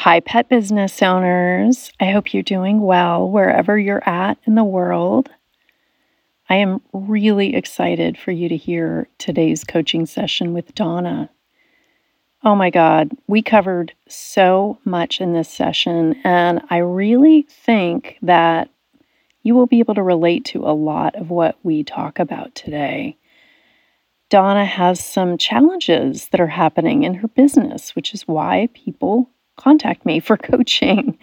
[0.00, 1.90] Hi, pet business owners.
[1.98, 5.30] I hope you're doing well wherever you're at in the world.
[6.50, 11.30] I am really excited for you to hear today's coaching session with Donna.
[12.44, 18.68] Oh my God, we covered so much in this session, and I really think that
[19.42, 23.16] you will be able to relate to a lot of what we talk about today.
[24.28, 30.04] Donna has some challenges that are happening in her business, which is why people contact
[30.06, 31.18] me for coaching.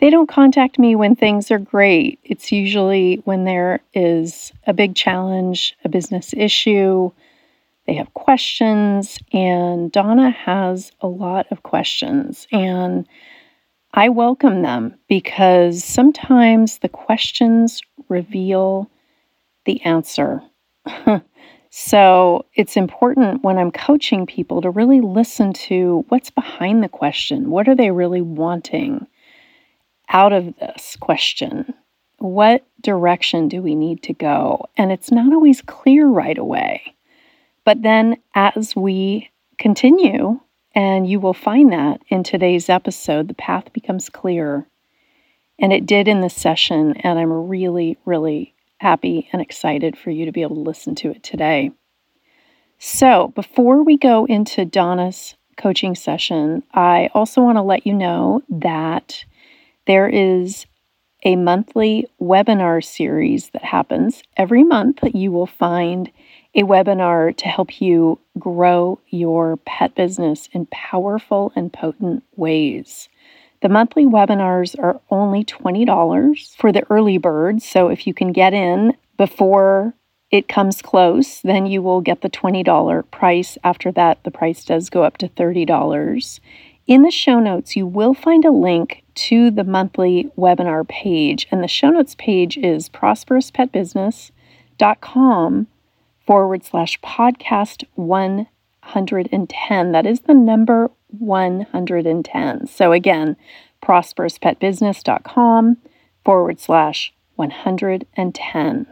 [0.00, 2.18] They don't contact me when things are great.
[2.24, 7.10] It's usually when there is a big challenge, a business issue,
[7.86, 12.46] they have questions, and Donna has a lot of questions.
[12.50, 13.06] And
[13.92, 18.90] I welcome them because sometimes the questions reveal
[19.66, 20.42] the answer.
[21.76, 27.50] So it's important when I'm coaching people to really listen to what's behind the question.
[27.50, 29.08] What are they really wanting
[30.08, 31.74] out of this question?
[32.18, 34.66] What direction do we need to go?
[34.76, 36.94] And it's not always clear right away.
[37.64, 40.38] But then as we continue,
[40.76, 44.68] and you will find that in today's episode, the path becomes clearer.
[45.58, 48.53] And it did in this session, and I'm really, really
[48.84, 51.70] happy and excited for you to be able to listen to it today.
[52.78, 58.42] So, before we go into Donna's coaching session, I also want to let you know
[58.50, 59.24] that
[59.86, 60.66] there is
[61.22, 64.98] a monthly webinar series that happens every month.
[65.14, 66.10] You will find
[66.54, 73.08] a webinar to help you grow your pet business in powerful and potent ways.
[73.64, 77.64] The monthly webinars are only $20 for the early birds.
[77.64, 79.94] So if you can get in before
[80.30, 83.56] it comes close, then you will get the $20 price.
[83.64, 86.40] After that, the price does go up to $30.
[86.86, 91.46] In the show notes, you will find a link to the monthly webinar page.
[91.50, 95.66] And the show notes page is prosperouspetbusiness.com
[96.26, 97.84] forward slash podcast
[98.84, 99.92] 110.
[99.92, 102.66] That is the number 110.
[102.66, 103.36] So again,
[103.82, 105.76] prosperouspetbusiness.com
[106.24, 108.86] forward slash 110.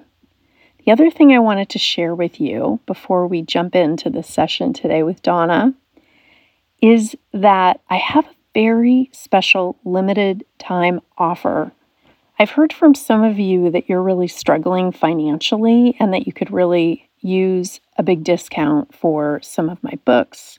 [0.85, 4.73] The other thing I wanted to share with you before we jump into the session
[4.73, 5.75] today with Donna
[6.81, 11.73] is that I have a very special limited time offer.
[12.39, 16.51] I've heard from some of you that you're really struggling financially and that you could
[16.51, 20.59] really use a big discount for some of my books,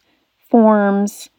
[0.50, 1.30] forms,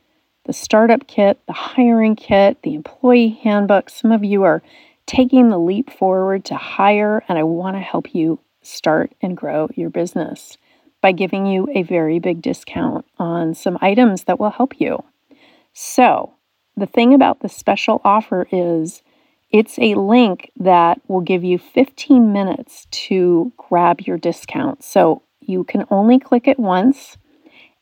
[0.44, 3.88] the startup kit, the hiring kit, the employee handbook.
[3.88, 4.62] Some of you are
[5.06, 9.68] taking the leap forward to hire, and I want to help you start and grow
[9.74, 10.56] your business
[11.00, 15.02] by giving you a very big discount on some items that will help you.
[15.74, 16.34] So,
[16.76, 19.02] the thing about the special offer is
[19.50, 24.82] it's a link that will give you 15 minutes to grab your discount.
[24.82, 27.16] So, you can only click it once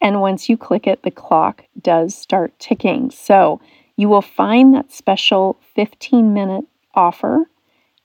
[0.03, 3.11] and once you click it, the clock does start ticking.
[3.11, 3.61] So
[3.97, 6.65] you will find that special 15 minute
[6.95, 7.49] offer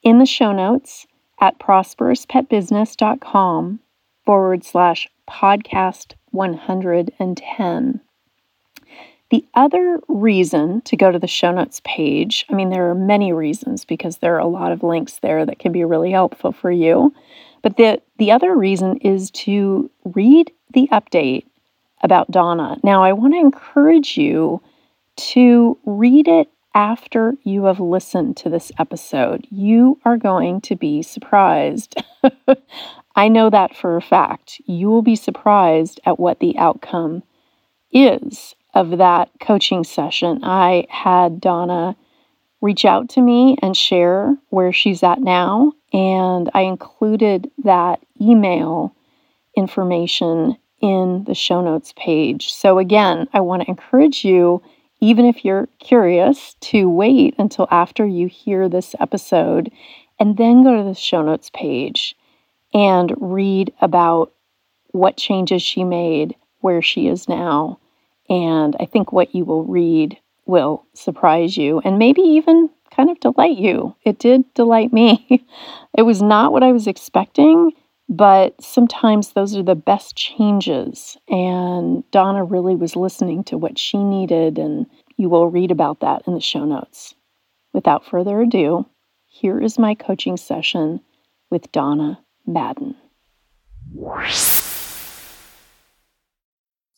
[0.04, 1.07] in the show notes
[1.42, 3.80] at prosperouspetbusiness.com
[4.24, 8.01] forward slash podcast 110.
[9.29, 13.33] The other reason to go to the show notes page, I mean, there are many
[13.33, 16.71] reasons because there are a lot of links there that can be really helpful for
[16.71, 17.13] you.
[17.62, 21.45] But the, the other reason is to read the update
[22.01, 22.77] about Donna.
[22.83, 24.62] Now, I want to encourage you
[25.18, 29.45] to read it after you have listened to this episode.
[29.50, 32.01] You are going to be surprised.
[33.15, 34.62] I know that for a fact.
[34.68, 37.24] You will be surprised at what the outcome
[37.91, 40.39] is of that coaching session.
[40.44, 41.95] I had Donna
[42.62, 48.94] reach out to me and share where she's at now, and I included that email
[49.56, 52.53] information in the show notes page.
[52.53, 54.62] So, again, I want to encourage you,
[55.01, 59.71] even if you're curious, to wait until after you hear this episode
[60.19, 62.15] and then go to the show notes page
[62.75, 64.33] and read about
[64.91, 67.79] what changes she made, where she is now.
[68.29, 73.19] And I think what you will read will surprise you and maybe even kind of
[73.19, 73.95] delight you.
[74.03, 75.45] It did delight me.
[75.97, 77.71] it was not what I was expecting,
[78.09, 81.18] but sometimes those are the best changes.
[81.29, 84.88] And Donna really was listening to what she needed, and
[85.18, 87.13] you will read about that in the show notes.
[87.74, 88.85] Without further ado,
[89.25, 91.01] here is my coaching session
[91.50, 92.95] with Donna Madden.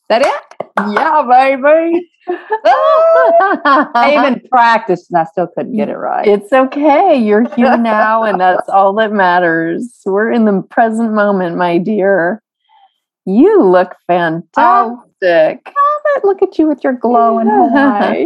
[0.07, 0.48] That it?
[0.77, 2.09] Yeah, baby.
[2.65, 6.27] I even practiced and I still couldn't get it right.
[6.27, 7.17] It's okay.
[7.17, 10.01] You're here now, and that's all that matters.
[10.05, 12.41] We're in the present moment, my dear.
[13.25, 14.53] You look fantastic.
[14.55, 18.25] Oh, look at you with your glow in Hawaii.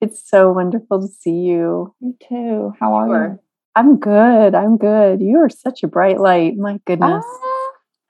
[0.00, 1.94] it's so wonderful to see you.
[2.00, 2.72] You too.
[2.80, 3.38] How are you?
[3.76, 4.54] I'm good.
[4.54, 5.20] I'm good.
[5.20, 6.56] You are such a bright light.
[6.56, 7.24] My goodness.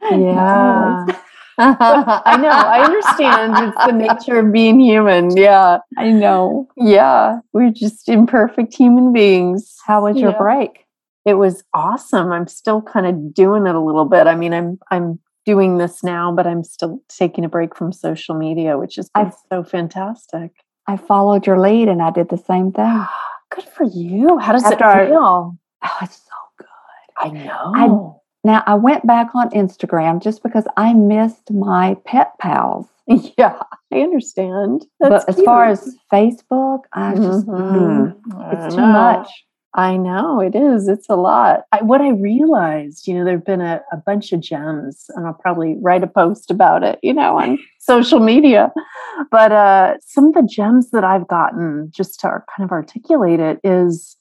[0.03, 1.07] Ah, yeah.
[1.59, 2.49] I know.
[2.49, 3.69] I understand.
[3.69, 5.37] It's the nature of being human.
[5.37, 5.79] Yeah.
[5.97, 6.69] I know.
[6.77, 7.39] Yeah.
[7.53, 9.77] We're just imperfect human beings.
[9.87, 10.39] How was your Yeah.
[10.39, 10.85] break?
[11.25, 12.33] It was awesome.
[12.33, 14.27] I'm still kind of doing it a little bit.
[14.27, 18.35] I mean, I'm I'm doing this now, but I'm still taking a break from social
[18.35, 19.09] media, which is
[19.51, 20.51] so fantastic.
[20.87, 23.05] I followed your lead and I did the same thing.
[23.55, 24.39] Good for you.
[24.39, 25.57] How does After I- it feel?
[25.87, 26.67] Oh, it's so good.
[27.19, 28.23] I know.
[28.45, 32.87] Now I went back on Instagram just because I missed my pet pals.
[33.39, 33.61] yeah,
[33.93, 34.87] I understand.
[35.01, 38.15] That's but as far as Facebook, I just Mhm.
[38.17, 38.87] mm, I it's too know.
[38.87, 39.29] much.
[39.77, 40.87] I know it is.
[40.87, 41.63] It's a lot.
[41.73, 45.35] I, what I realized, you know, there've been a, a bunch of gems, and I'll
[45.35, 48.73] probably write a post about it, you know, on social media.
[49.33, 53.59] But uh, some of the gems that I've gotten, just to kind of articulate it,
[53.65, 54.17] is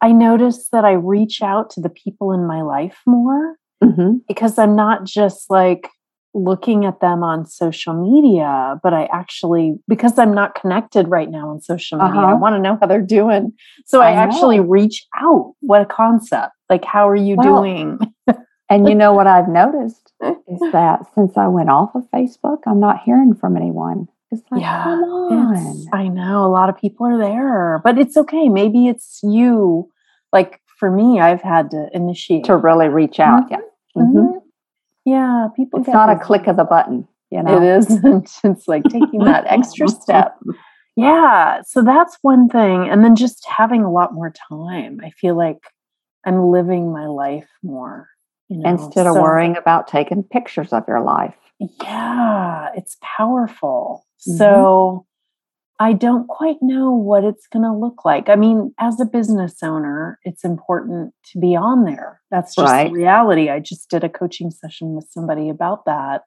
[0.00, 4.20] I notice that I reach out to the people in my life more Mhm.
[4.28, 5.88] because I'm not just like
[6.34, 11.48] looking at them on social media, but I actually, because I'm not connected right now
[11.48, 12.36] on social media, I Uh-huh.
[12.36, 13.52] want to know how they're doing.
[13.86, 15.54] So I, I actually reach out.
[15.60, 16.52] What a concept.
[16.68, 17.98] Like, how are you Well, doing?
[18.68, 22.80] And you know what I've noticed is that since I went off of Facebook, I'm
[22.80, 24.08] not hearing from anyone.
[24.30, 25.84] It's like, Yeah, come on.
[25.92, 28.48] I know a lot of people are there, but it's okay.
[28.48, 29.90] Maybe it's you.
[30.32, 32.44] Like for me, I've had to initiate.
[32.44, 33.44] To really reach out.
[33.50, 33.58] Yeah.
[33.96, 34.12] Mhm.
[34.14, 34.42] Mhm.
[35.04, 35.80] Yeah, people.
[35.80, 37.56] It's not a click of the button, you know.
[37.56, 38.30] It isn't.
[38.44, 40.36] It's like taking that extra step.
[40.96, 41.60] Yeah.
[41.62, 42.88] So that's one thing.
[42.88, 45.00] And then just having a lot more time.
[45.04, 45.60] I feel like
[46.24, 48.08] I'm living my life more.
[48.48, 48.70] You know?
[48.70, 51.36] Instead of So- worrying about taking pictures of your life.
[51.82, 54.04] Yeah, it's powerful.
[54.20, 54.36] Mhm.
[54.38, 55.06] So
[55.78, 58.28] I don't quite know what it's going to look like.
[58.30, 62.20] I mean, as a business owner, it's important to be on there.
[62.30, 62.88] That's just Right.
[62.88, 63.50] the reality.
[63.50, 66.22] I just did a coaching session with somebody about that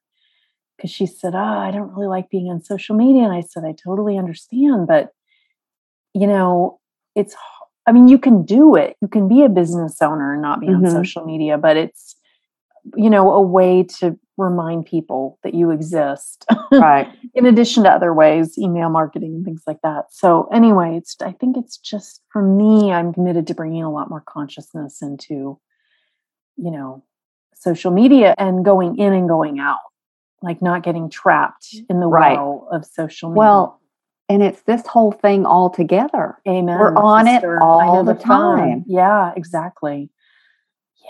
[0.77, 3.23] because she said, Oh, I don't really like being on social media.
[3.23, 4.87] And I said, I totally understand.
[4.87, 5.11] But,
[6.13, 6.79] you know,
[7.15, 7.35] it's,
[7.87, 8.95] I mean, you can do it.
[9.01, 10.91] You can be a business owner and not be on Mhm.
[10.91, 12.15] social media, but it's,
[12.95, 17.07] you know, a way to remind people that you exist Right.
[17.35, 20.05] in addition to other ways, email marketing and things like that.
[20.11, 24.09] So anyway, it's I think it's just for me, I'm committed to bringing a lot
[24.09, 25.59] more consciousness into,
[26.57, 27.03] you know,
[27.53, 29.79] social media and going in and going out,
[30.41, 32.37] like not getting trapped in the Right.
[32.37, 33.37] well of social media.
[33.39, 33.81] Well,
[34.29, 36.37] and it's this whole thing all together.
[36.47, 36.79] amen.
[36.79, 38.57] we're on it all the phone.
[38.59, 38.85] time.
[38.87, 40.11] Yeah, exactly.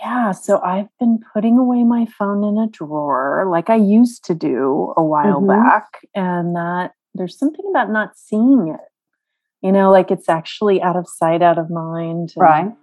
[0.00, 4.34] Yeah, so I've been putting away my phone in a drawer like I used to
[4.34, 5.48] do a while Mhm.
[5.48, 8.80] back, and that there's something about not seeing it.
[9.60, 12.32] You know, like it's actually out of sight, out of mind.
[12.34, 12.76] and- Right.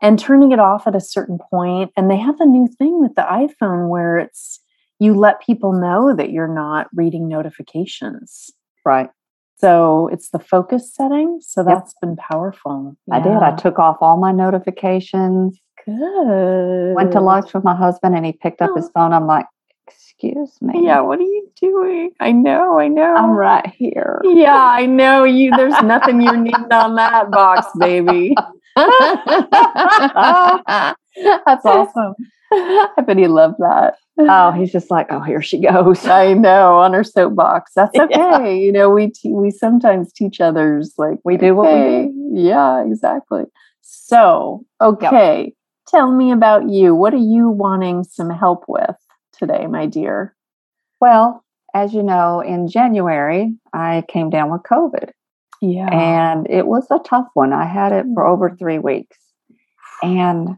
[0.00, 1.90] And turning it off at a certain point.
[1.96, 4.60] And they have a new thing with the iPhone where it's
[5.00, 8.50] you let people know that you're not reading notifications.
[8.84, 9.10] Right.
[9.56, 11.38] So it's the focus setting.
[11.40, 11.66] So Yep.
[11.66, 12.94] that's been powerful.
[13.10, 13.32] I did.
[13.42, 16.94] I took off all my notifications, Good.
[16.94, 18.90] went to lunch with my husband, and he picked up his oh.
[18.94, 19.12] phone.
[19.12, 19.46] I'm like,
[19.86, 20.86] Excuse me.
[20.86, 22.12] Yeah, what are you doing?
[22.20, 23.14] I know, I know.
[23.14, 24.22] I'm right here.
[24.24, 25.50] Yeah, I know you.
[25.50, 28.34] There's nothing you're needing on that box, baby.
[28.76, 28.88] That's
[31.64, 32.14] awesome.
[32.52, 33.96] I bet he loved that.
[34.18, 36.06] Oh, he's just like, Oh, here she goes.
[36.06, 37.72] I know on her soapbox.
[37.74, 38.36] That's Yeah.
[38.36, 38.58] okay.
[38.58, 42.84] You know, we te- we sometimes teach others like We do what we okay, Yeah,
[42.84, 43.44] exactly.
[43.82, 45.52] So, okay,
[45.94, 46.94] tell me about you.
[46.94, 48.96] What are you wanting some help with
[49.32, 50.34] today, my dear?
[51.00, 55.10] Well, as you know, in January, I came down with COVID
[55.60, 55.88] Yeah.
[55.88, 57.52] and it was a tough one.
[57.52, 59.18] I had it for over three weeks.
[60.02, 60.56] And,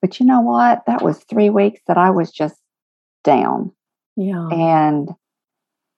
[0.00, 0.82] but you know what?
[0.86, 2.56] That was three weeks that I was just
[3.24, 3.72] down.
[4.16, 4.48] yeah.
[4.48, 5.10] And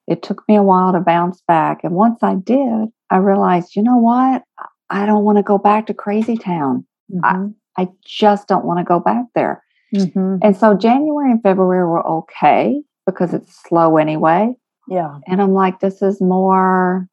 [0.06, 1.82] it took me a while to bounce back.
[1.82, 4.42] And once I did, I realized, you know what?
[4.90, 6.86] I don't want to go back to crazy town.
[7.10, 7.54] Mhm.
[7.78, 9.62] I just don't want to go back there.
[9.94, 10.38] Mhm.
[10.42, 14.54] And so January and February were okay because it's slow anyway.
[14.88, 15.18] Yeah.
[15.26, 17.08] And I'm like, this is more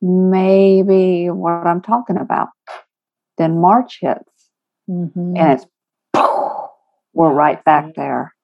[0.00, 2.48] maybe what I'm talking about.
[3.36, 4.50] Then March hits
[4.88, 5.38] Mhm.
[5.38, 5.66] and it's
[7.14, 8.34] we're right back there.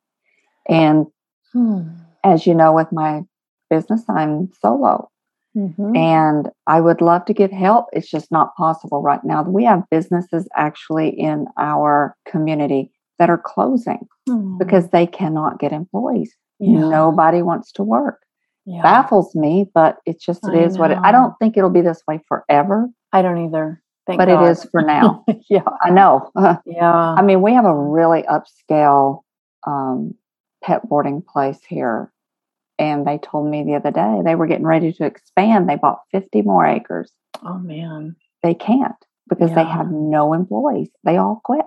[0.68, 1.06] And
[1.52, 1.82] Hmm.
[2.24, 3.24] as you know, with my
[3.70, 5.10] business, I'm solo
[5.56, 5.96] Mhm.
[5.96, 7.86] and I would love to get help.
[7.92, 9.42] It's just not possible right now.
[9.44, 14.58] We have businesses actually in our community that are closing Hmm.
[14.58, 16.34] because they cannot get employees.
[16.60, 16.78] yeah.
[16.88, 18.20] Nobody wants to work.
[18.66, 18.80] yeah.
[18.82, 21.82] Baffles me, but it's just it I is what it, I don't think it'll be
[21.82, 23.82] this way forever, I don't either.
[24.06, 24.42] Thank but God.
[24.46, 25.24] it is for now.
[25.50, 25.62] yeah.
[25.82, 26.30] I know.
[26.64, 26.92] Yeah.
[27.18, 29.20] I mean, we have a really upscale
[29.66, 30.14] um,
[30.62, 32.10] pet boarding place here.
[32.78, 35.68] And they told me the other day they were getting ready to expand.
[35.68, 37.12] They bought 50 more acres.
[37.44, 38.16] oh man.
[38.42, 38.94] They can't
[39.28, 40.90] because they have no employees.
[41.04, 41.64] They all quit.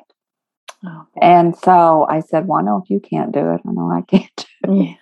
[0.85, 1.07] Oh.
[1.21, 4.45] And so I said, Well, no, if you can't do it, I know I can't
[4.63, 4.85] do it.
[4.89, 4.93] Yeah.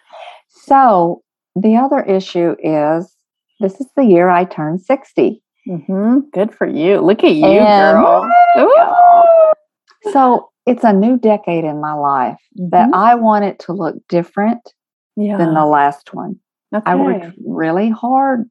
[0.49, 1.21] So
[1.55, 3.13] the other issue is
[3.59, 5.41] this is the year I turned 60.
[5.65, 6.99] hmm Good for you.
[7.01, 8.29] Look at you, And- girl.
[8.59, 10.11] Ooh.
[10.11, 12.39] So it's a new decade in my life
[12.71, 12.93] that Mhm.
[12.95, 14.73] I want it to look different
[15.15, 15.37] yeah.
[15.37, 16.39] than the last one.
[16.73, 16.83] okay.
[16.85, 18.49] I worked really hard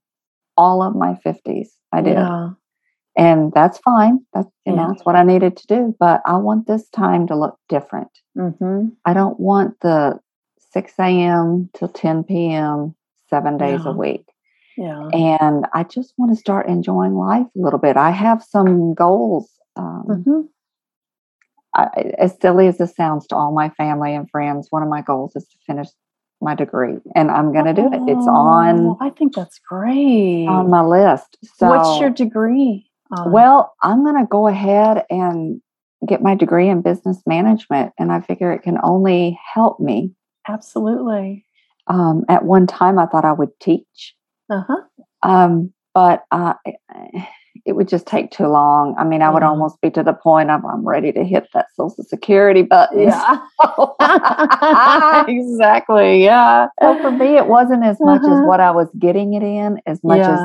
[0.57, 1.69] all of my 50s.
[1.93, 2.15] I did.
[2.15, 2.51] Yeah.
[3.17, 4.21] And that's fine.
[4.33, 5.97] That's you know, that's what I needed to do.
[6.01, 8.11] But I want this time to look different.
[8.37, 8.89] Mm-hmm.
[9.05, 10.19] I don't want the
[10.73, 11.71] 6 a.m.
[11.75, 12.95] till 10 p.m.
[13.31, 14.27] seven days a week.
[14.77, 15.09] Yeah.
[15.13, 17.97] And I just want to start enjoying life a little bit.
[17.97, 19.49] I have some goals.
[19.77, 20.41] Um, Mm-hmm.
[21.77, 25.03] I, as silly as this sounds to all my family and friends, one of my
[25.03, 25.89] goals is to finish
[26.45, 28.01] my degree, and I'm going to do it.
[28.07, 30.47] It's on Oh, I think that's great.
[30.47, 31.39] on my list.
[31.57, 32.87] So, What's your degree?
[33.11, 33.33] on?
[33.33, 35.61] well, I'm going to go ahead and
[36.07, 40.13] get my degree in business management, and I figure it can only help me.
[40.49, 41.45] absolutely.
[41.87, 44.15] Um, at one time, I thought I would teach,
[44.51, 44.83] Uh huh.
[45.23, 46.55] um, but uh,
[47.67, 48.95] it would just take too long.
[48.99, 49.49] I mean, I would Yeah.
[49.49, 53.01] almost be to the point of I'm ready to hit that Social Security button.
[53.01, 53.39] Yeah.
[55.29, 56.25] exactly.
[56.25, 56.69] Yeah.
[56.83, 58.47] So for me, it wasn't as much as Uh-huh.
[58.47, 60.41] what I was getting it in, as much as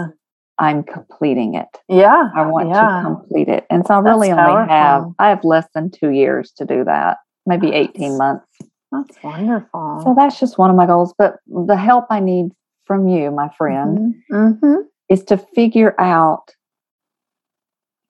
[0.58, 1.68] I'm completing it.
[1.88, 2.30] Yeah.
[2.36, 3.02] I want yeah.
[3.02, 5.06] to complete it, and so I really That's only have.
[5.20, 8.46] I have less than two years to do that, maybe eighteen months.
[8.92, 10.02] That's wonderful.
[10.04, 11.14] So that's just one of my goals.
[11.18, 12.52] But the help I need
[12.86, 14.76] from you, my friend, Mm-hmm.
[15.10, 16.54] is to figure out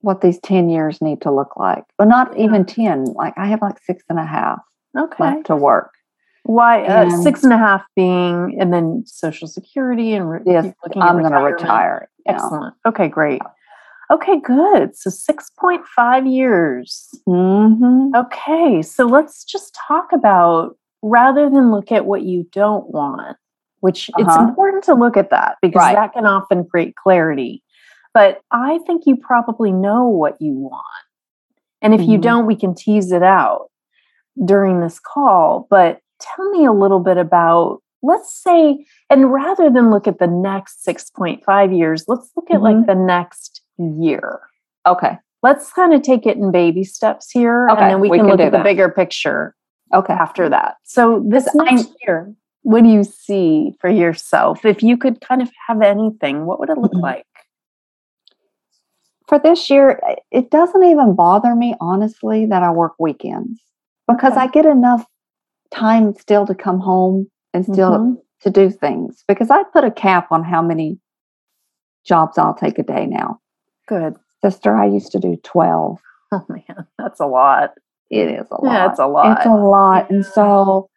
[0.02, 3.06] what these ten years need to look like, or not even ten.
[3.06, 4.60] Like I have like six and a half
[4.98, 5.24] Okay.
[5.24, 5.92] left to work.
[6.44, 11.20] Why uh, six and a half being, and then Social Security and re- Yes, I'm
[11.20, 12.10] going to retire.
[12.26, 12.38] you know.
[12.38, 12.76] Excellent.
[12.88, 13.42] Okay, great.
[14.12, 14.96] Okay, good.
[14.96, 17.08] So six point five years.
[17.28, 18.16] Mhm.
[18.16, 23.38] Okay, so let's just talk about rather than look at what you don't want,
[23.82, 24.48] which it's Uh-huh.
[24.48, 25.96] important to look at that because Right.
[25.96, 27.62] that can often create clarity.
[28.14, 30.84] But I think you probably know what you want.
[31.82, 32.22] And if you Mhm.
[32.22, 33.70] don't, we can tease it out
[34.44, 35.68] during this call.
[35.70, 40.28] But tell me a little bit about, let's say, and rather than look at the
[40.28, 42.86] next 6.5 years, let's look at like Mhm.
[42.88, 44.42] the next year
[44.86, 45.18] Okay.
[45.42, 48.26] let's kind of take it in baby steps here Okay, and then we, we can
[48.28, 49.56] can look at the bigger picture
[49.94, 50.12] Okay.
[50.14, 54.84] after that so this Because I'm- next year what do you see for yourself if
[54.84, 57.02] you could kind of have anything what would it look Mhm.
[57.02, 57.26] like
[59.30, 63.62] for this year, it doesn't even bother me, honestly, that I work weekends
[64.08, 64.42] because Okay.
[64.42, 65.06] I get enough
[65.72, 68.18] time still to come home and still Mhm.
[68.42, 71.00] to do things because I put a cap on how many
[72.04, 73.40] jobs I'll take a day now.
[73.88, 74.16] Good.
[74.42, 76.00] Sister, I used to do 12.
[76.32, 77.72] Oh man, that's a lot.
[78.12, 78.72] It is a lot.
[78.72, 79.38] Yeah, it's a lot.
[79.38, 80.10] It's a lot.
[80.12, 80.88] And so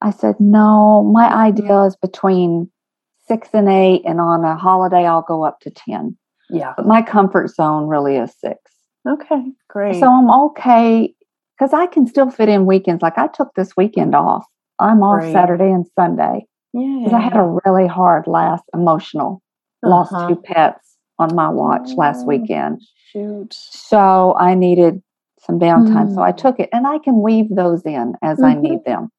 [0.00, 2.68] I said, no, my idea is between
[3.28, 6.16] six and eight, and on a holiday, I'll go up to 10.
[6.52, 6.74] Yeah.
[6.76, 8.58] But my comfort zone really is six.
[9.08, 9.42] Okay.
[9.68, 9.98] Great.
[9.98, 11.14] So I'm okay
[11.58, 13.02] because I can still fit in weekends.
[13.02, 14.44] Like I took this weekend off.
[14.78, 15.32] I'm off Right.
[15.32, 16.98] Saturday and Sunday yeah.
[16.98, 19.42] because I had a really hard last emotional.
[19.82, 20.28] Lost Uh-huh.
[20.28, 22.28] two pets on my watch last Oh.
[22.28, 22.80] weekend.
[23.12, 23.52] shoot.
[23.52, 25.02] So I needed
[25.40, 26.14] some downtime.
[26.14, 26.36] So I Mm.
[26.38, 28.60] took it and I can weave those in as I Mhm.
[28.62, 29.10] need them.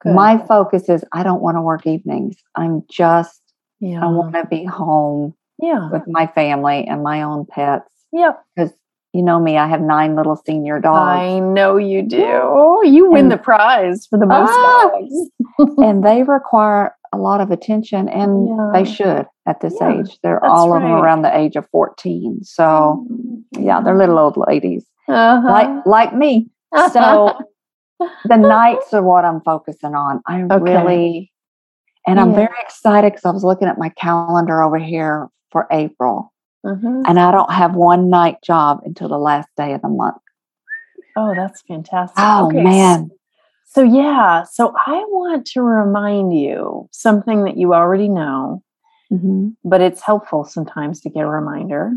[0.00, 0.14] Good.
[0.14, 2.36] My focus is I don't want to work evenings.
[2.54, 3.40] I'm just,
[3.80, 4.04] yeah.
[4.04, 5.88] I want to be home yeah.
[5.90, 7.90] with my family and my own pets.
[8.12, 8.42] Yep.
[8.56, 8.72] Because
[9.12, 11.20] you know me, I have nine little senior dogs.
[11.20, 12.80] I know you do.
[12.84, 14.90] You win And- the prize for the most Ah!
[14.92, 15.74] dogs.
[15.78, 18.70] and they require a lot of attention and Yeah.
[18.72, 20.18] they should at this Yeah, age.
[20.22, 22.44] They're all of them around the age of 14.
[22.44, 23.04] So
[23.58, 24.86] yeah, they're little old ladies.
[25.08, 25.48] Uh-huh.
[25.50, 26.48] Like like me.
[26.92, 27.36] So
[28.26, 30.20] the nights are what I'm focusing on.
[30.28, 30.56] I Okay.
[30.62, 31.32] really
[32.06, 36.32] and I'm very excited because I was looking at my calendar over here for April.
[36.64, 37.02] Mhm.
[37.06, 40.18] And I don't have one night job until the last day of the month.
[41.16, 42.14] Oh, that's fantastic.
[42.18, 43.10] Oh Okay, man.
[43.66, 48.62] So, yeah, so I want to remind you something that you already know,
[49.12, 49.54] Mhm.
[49.64, 51.92] but it's helpful sometimes to get a reminder.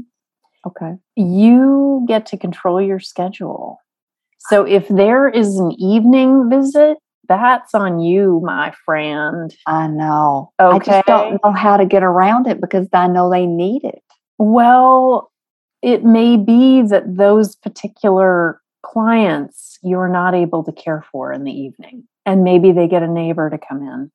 [0.67, 0.97] Okay.
[1.15, 3.79] You get to control your schedule.
[4.49, 9.55] So, if there is an evening visit, that's on you, my friend.
[9.65, 10.51] I know.
[10.59, 10.75] Okay.
[10.75, 14.03] I just don't know how to get around it because I know they need it.
[14.37, 15.31] Well,
[15.81, 21.51] it may be that those particular clients you're not able to care for in the
[21.51, 22.07] evening.
[22.25, 24.11] And maybe they get a neighbor to come in,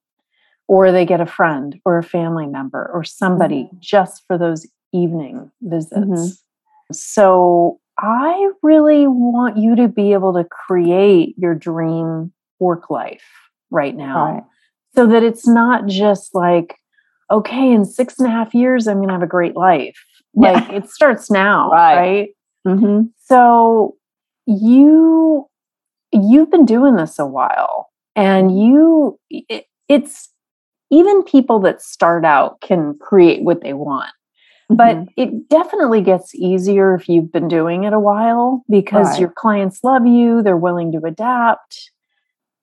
[0.67, 3.77] or they get a friend or a family member or somebody mm-hmm.
[3.81, 5.95] just for those evening visits.
[5.95, 6.93] Mm-hmm.
[6.93, 13.23] So I really want you to be able to create your dream work life
[13.71, 14.42] right now Right.
[14.94, 16.76] so that it's not just like
[17.30, 19.97] okay in six and a half years i'm going to have a great life
[20.34, 20.52] Yeah.
[20.52, 21.97] like it starts now Right.
[21.97, 22.28] right,
[22.66, 23.06] Mm-hmm.
[23.18, 23.97] so
[24.47, 25.47] you
[26.12, 30.30] you've been doing this a while and you it, it's
[30.90, 34.10] even people that start out can create what they want
[34.71, 35.04] but Mm-hmm.
[35.16, 39.21] it definitely gets easier if you've been doing it a while because Right.
[39.21, 41.90] your clients love you they're willing to adapt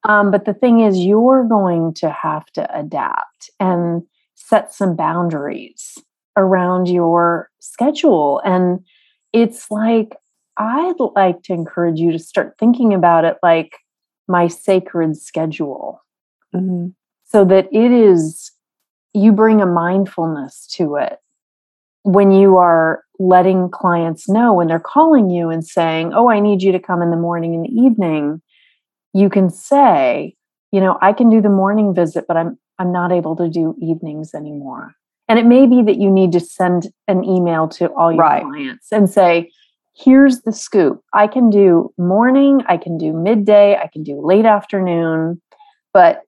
[0.07, 4.03] um, but the thing is you're going to have to adapt and
[4.35, 5.97] set some boundaries
[6.37, 8.41] around your schedule.
[8.43, 8.79] And
[9.35, 10.15] it's like
[10.57, 13.77] i'd like to encourage you to start thinking about it like
[14.27, 16.01] my sacred schedule.
[16.55, 16.87] Mm-hmm.
[17.25, 18.51] so that it is
[19.13, 21.17] you bring a mindfulness to it
[22.03, 26.61] when you are letting clients know when they're calling you and saying oh i need
[26.61, 28.41] you to come in the morning and the evening
[29.15, 30.35] you can say
[30.71, 33.73] you know i can do the morning visit but i'm i'm not able to do
[33.81, 34.93] evenings anymore.
[35.27, 38.43] And it may be that you need to send an email to all your Right.
[38.43, 39.49] clients and say
[39.95, 41.01] here's the scoop.
[41.13, 45.41] I can do morning i can do midday i can do late afternoon
[45.93, 46.21] but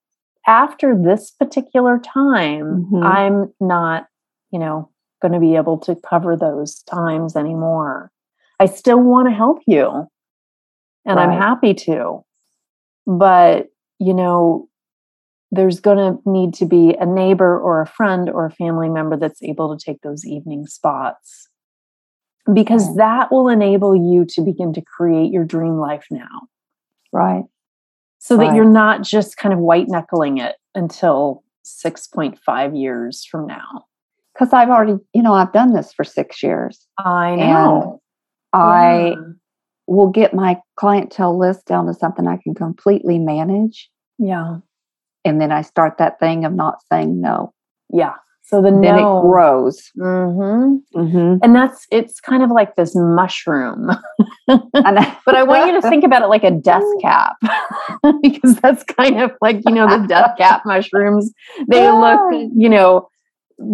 [0.47, 3.04] after this particular time Mhm.
[3.04, 4.08] i'm not
[4.52, 4.89] you know
[5.21, 8.12] going to be able to cover those times anymore.
[8.60, 10.08] I still want to help you
[11.06, 12.23] and i'm happy to
[13.08, 13.67] but
[14.00, 14.67] you know
[15.52, 19.15] there's going to need to be a neighbor or a friend or a family member
[19.15, 21.48] that's able to take those evening spots
[22.54, 26.48] because that will enable you to begin to create your dream life now
[27.13, 27.46] Right.
[28.20, 28.56] so that Right.
[28.56, 33.86] you're not just kind of white knuckling it until 6.5 years from now.
[34.34, 36.88] Because I've already, you know, I've done this for six years.
[36.98, 38.02] I And know.
[38.54, 39.24] I Yeah.
[39.88, 43.89] Will get my clientele list down to something I can completely manage.
[44.19, 44.58] yeah.
[45.26, 47.54] And then I start that thing of not saying no.
[47.91, 48.13] Yeah.
[48.43, 49.17] So the Then no.
[49.19, 49.91] it grows.
[49.95, 51.38] hmm Mm-hmm.
[51.43, 53.89] And that's, it's kind of like this mushroom.
[54.47, 57.36] But I want you to think about it like a death cap
[58.21, 61.34] because that's kind of like, you know, the death cap mushrooms.
[61.67, 62.21] They look,
[62.56, 63.10] you know,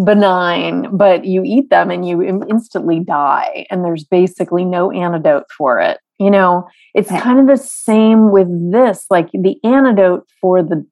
[0.03, 3.67] benign, but you eat them and you instantly die.
[3.69, 5.99] And there's basically no antidote for it.
[6.19, 7.21] You know, it's Yeah.
[7.21, 9.05] kind of the same with this.
[9.09, 10.85] Like the antidote for the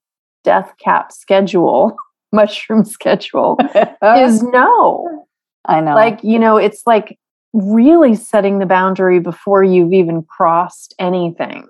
[0.44, 1.96] death cap schedule,
[2.32, 3.58] mushroom schedule,
[4.18, 5.26] is no
[5.66, 5.94] I know.
[5.94, 7.18] like you know it's like
[7.54, 11.68] really setting the boundary before you've even crossed anything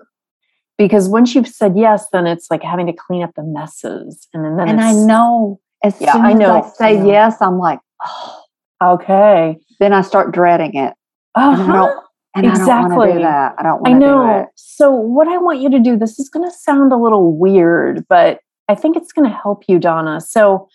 [0.78, 4.26] because once you've said yes, then it's like having to clean up the messes.
[4.32, 6.40] And then, then and I know as Yeah, soon I as.
[6.50, 8.42] I say yes, I'm like, oh,
[8.82, 9.58] Okay.
[9.78, 10.94] then I start dreading it.
[11.34, 11.92] Uh
[12.34, 13.12] And I don't, I don't want to Exactly.
[13.18, 13.54] do that.
[13.58, 14.46] I don't I want to do know.
[14.56, 18.06] So, what I want you to do, this is going to sound a little weird,
[18.08, 20.20] but I think it's going to help you, Donna.
[20.20, 20.68] So,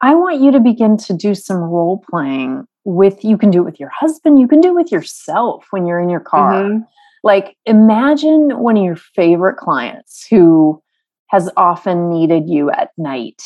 [0.00, 3.64] I want you to begin to do some role playing with, you can do it
[3.64, 6.52] with your husband, you can do it with yourself when you're in your car.
[6.64, 6.86] Mhm.
[7.22, 10.82] Like, imagine one of your favorite clients who
[11.28, 13.42] has often needed you at night.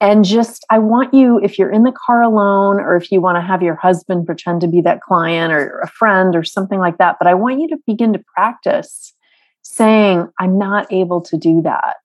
[0.00, 3.36] And just, I want you, if you're in the car alone, or if you want
[3.36, 6.98] to have your husband pretend to be that client or a friend or something like
[6.98, 9.14] that, but I want you to begin to practice
[9.62, 11.96] saying, I'm not able to do that.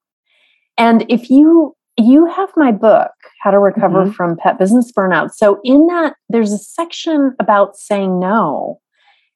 [0.77, 4.13] And if you, you have my book, How to Recover Mhm.
[4.13, 5.31] from Pet Business Burnout.
[5.33, 8.79] So in that, there's a section about saying no.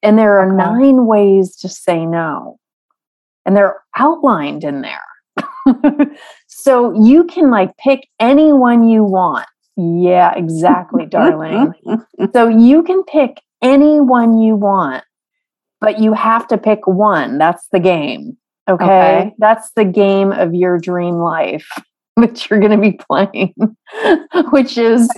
[0.02, 0.56] And there are Okay.
[0.56, 2.58] nine ways to say no.
[3.44, 5.02] And they're outlined in there.
[6.58, 9.46] so you can like pick anyone you want.
[9.76, 11.74] Yeah, exactly, darling.
[12.32, 15.04] So you can pick anyone you want,
[15.82, 17.36] but you have to pick one.
[17.36, 18.38] That's the game.
[18.68, 18.84] Okay.
[18.84, 19.34] Okay.
[19.38, 21.68] That's the game of your dream life
[22.16, 23.54] that you're going to be playing,
[24.50, 25.10] which is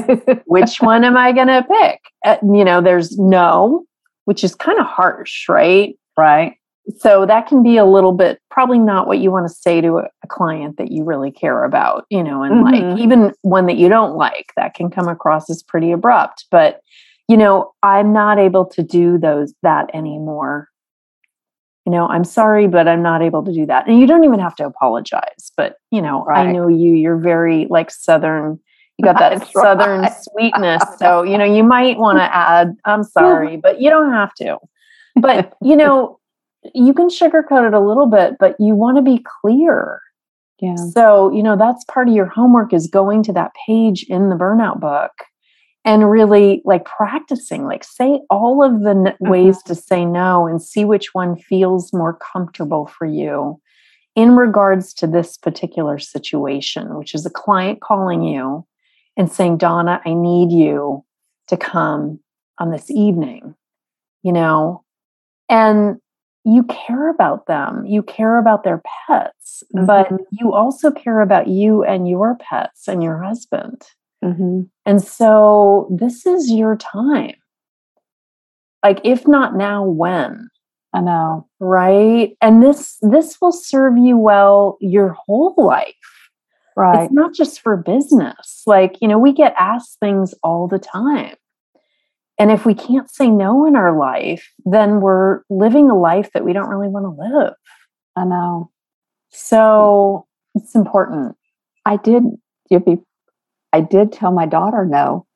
[0.46, 2.00] which one am I going to pick?
[2.24, 3.84] Uh, you know, there's no,
[4.24, 5.96] which is kind of harsh, right?
[6.18, 6.54] right.
[6.98, 9.98] So that can be a little bit probably not what you want to say to
[9.98, 12.98] a, client that you really care about, you know, and like Mhm.
[12.98, 16.46] even one that you don't like, that can come across as pretty abrupt.
[16.50, 16.80] But
[17.28, 20.68] you know, I'm not able to do those that anymore.
[21.86, 23.86] You know, I'm sorry, but I'm not able to do that.
[23.86, 25.52] And you don't even have to apologize.
[25.56, 26.94] But you know, I know you.
[26.94, 28.58] You're very like southern.
[28.98, 30.12] You got that That's southern right.
[30.32, 30.82] sweetness.
[30.98, 32.74] So you know, you might want to add.
[32.84, 34.58] I'm sorry, but you don't have to.
[35.14, 36.17] But you know,
[36.74, 40.00] you can sugarcoat it a little bit, but you want to be clear.
[40.60, 40.74] Yeah.
[40.76, 44.34] So, you know, that's part of your homework is going to that page in the
[44.34, 45.12] burnout book
[45.84, 49.28] and really like practicing, like say all of the n- mm-hmm.
[49.28, 53.60] ways to say no and see which one feels more comfortable for you
[54.16, 58.66] in regards to this particular situation, which is a client calling you
[59.16, 61.04] and saying, Donna, I need you
[61.46, 62.18] to come
[62.58, 63.54] on this evening,
[64.22, 64.82] you know,
[65.48, 66.00] and
[66.44, 70.18] you care about them, you care about their pets, but Mhm.
[70.30, 73.82] you also care about you and your pets and your husband.
[74.22, 77.34] hmm And so this is your time.
[78.82, 80.48] Like if not now, when?
[80.94, 81.46] I know.
[81.60, 82.36] Right?
[82.40, 85.94] And this this will serve you well your whole life.
[86.76, 87.04] Right.
[87.04, 88.62] It's not just for business.
[88.66, 91.34] Like, you know, we get asked things all the time.
[92.38, 96.44] And if we can't say no in our life, then we're living a life that
[96.44, 97.54] we don't really want to live.
[98.16, 98.70] I know.
[99.30, 100.60] So hmm.
[100.60, 101.36] it's important.
[101.84, 102.22] I did.
[102.70, 102.98] You be.
[103.72, 105.26] I did tell my daughter no.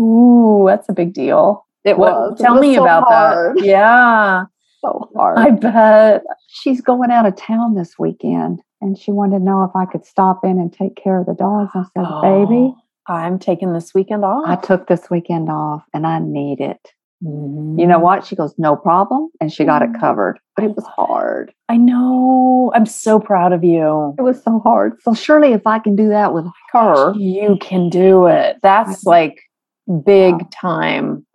[0.00, 1.66] Ooh, that's a big deal.
[1.84, 2.38] It was.
[2.38, 3.56] It Tell was me so about hard.
[3.56, 3.64] that.
[3.64, 4.44] Yeah,
[4.80, 5.38] So hard.
[5.38, 6.22] I bet.
[6.48, 10.04] She's going out of town this weekend, and she wanted to know if I could
[10.04, 11.70] stop in and take care of the dogs.
[11.74, 12.76] I said, "Baby, Oh,
[13.08, 14.44] I'm taking this weekend off.
[14.46, 16.92] I took this weekend off, and I need it."
[17.24, 17.78] Mhm.
[17.78, 18.24] You know what?
[18.26, 20.00] She goes, "No problem," and she got it Mm.
[20.00, 20.38] covered.
[20.54, 21.52] But it was hard.
[21.68, 22.70] I know.
[22.74, 24.14] I'm so proud of you.
[24.18, 25.00] It was so hard.
[25.02, 28.58] So surely, if I can do that with her, You can do it.
[28.62, 29.40] That's like
[30.04, 30.48] big Wow.
[30.52, 31.26] time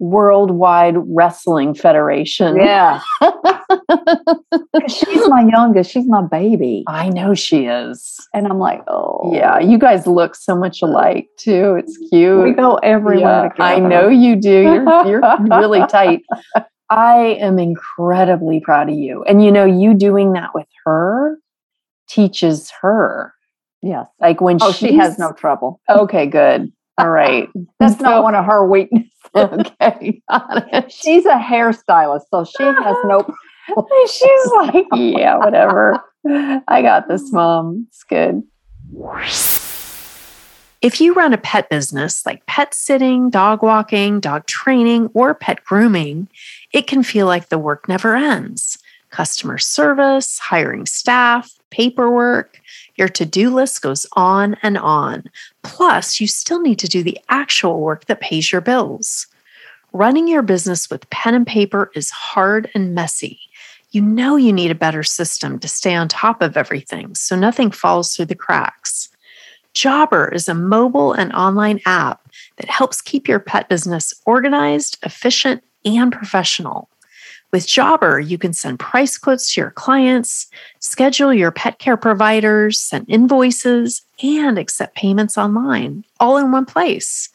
[0.00, 2.56] worldwide wrestling federation.
[2.56, 3.00] yeah,
[4.88, 5.90] she's my youngest.
[5.90, 8.18] She's my baby, I know she is.
[8.34, 11.76] and I'm like, oh, Yeah, you guys look so much alike too.
[11.76, 12.42] It's cute.
[12.44, 13.62] We go everywhere Yeah, together.
[13.62, 14.50] I know you do.
[14.62, 16.22] You're, you're really tight.
[16.90, 19.22] I am incredibly proud of you.
[19.24, 21.38] And you know, you doing that with her
[22.08, 23.34] teaches her.
[23.82, 24.06] Yes.
[24.20, 25.80] Like when Oh, she has no trouble.
[25.88, 26.72] Okay, good.
[26.98, 27.48] All right.
[27.78, 29.12] That's So- not one of her weaknesses.
[29.36, 30.20] okay.
[30.88, 33.30] She's a hairstylist, so she has no.
[34.10, 36.02] She's like, yeah, whatever.
[36.68, 37.86] I got this, mom.
[37.88, 38.42] It's good.
[40.80, 45.64] If you run a pet business like pet sitting, dog walking, dog training, or pet
[45.64, 46.28] grooming,
[46.72, 48.78] it can feel like the work never ends.
[49.10, 52.60] Customer service, hiring staff, paperwork,
[52.96, 55.24] your to do list goes on and on.
[55.62, 59.26] Plus, you still need to do the actual work that pays your bills.
[59.92, 63.40] Running your business with pen and paper is hard and messy.
[63.90, 67.70] You know you need a better system to stay on top of everything so nothing
[67.70, 69.08] falls through the cracks.
[69.74, 75.62] Jobber is a mobile and online app that helps keep your pet business organized, efficient,
[75.84, 76.88] and professional.
[77.50, 80.48] With Jobber, you can send price quotes to your clients,
[80.80, 87.30] schedule your pet care providers, send invoices, and accept payments online, all in one place.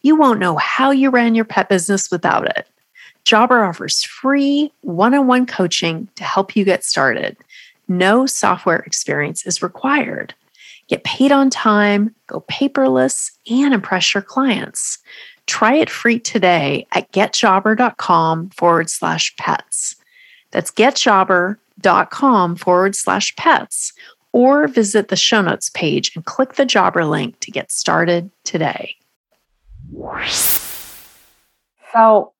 [0.00, 2.66] You won't know how you ran your pet business without it.
[3.24, 7.36] Jobber offers free one on one coaching to help you get started.
[7.88, 10.34] No software experience is required.
[10.88, 14.98] Get paid on time, go paperless, and impress your clients.
[15.46, 19.96] Try it free today at getjobber.com forward slash pets.
[20.50, 23.92] That's getjobber.com forward slash pets,
[24.32, 28.96] or visit the show notes page and click the jobber link to get started today.
[31.92, 32.32] So,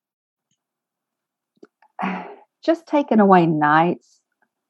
[2.70, 4.20] just taking away nights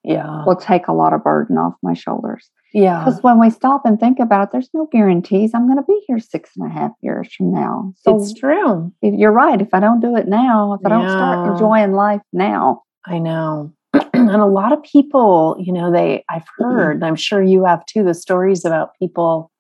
[0.05, 0.45] Yeah.
[0.47, 2.51] will take a lot of burden off my shoulders.
[2.73, 2.99] Yeah.
[3.05, 6.01] Because when we stop and think about it, there's no guarantees I'm going to be
[6.07, 7.93] here six and a half years from now.
[8.03, 8.91] So It's true.
[9.03, 9.61] if you're right.
[9.61, 11.17] If I don't do it now, if I don't Yeah.
[11.17, 13.73] start enjoying life now, I know.
[14.15, 17.85] and a lot of people, you know, they, I've heard, and I'm sure you have
[17.87, 19.51] too, the stories about people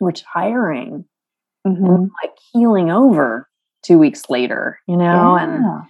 [0.00, 1.04] retiring
[1.66, 1.84] Mhm.
[1.88, 3.48] and like healing over
[3.82, 5.80] two weeks later, you know, and Yeah.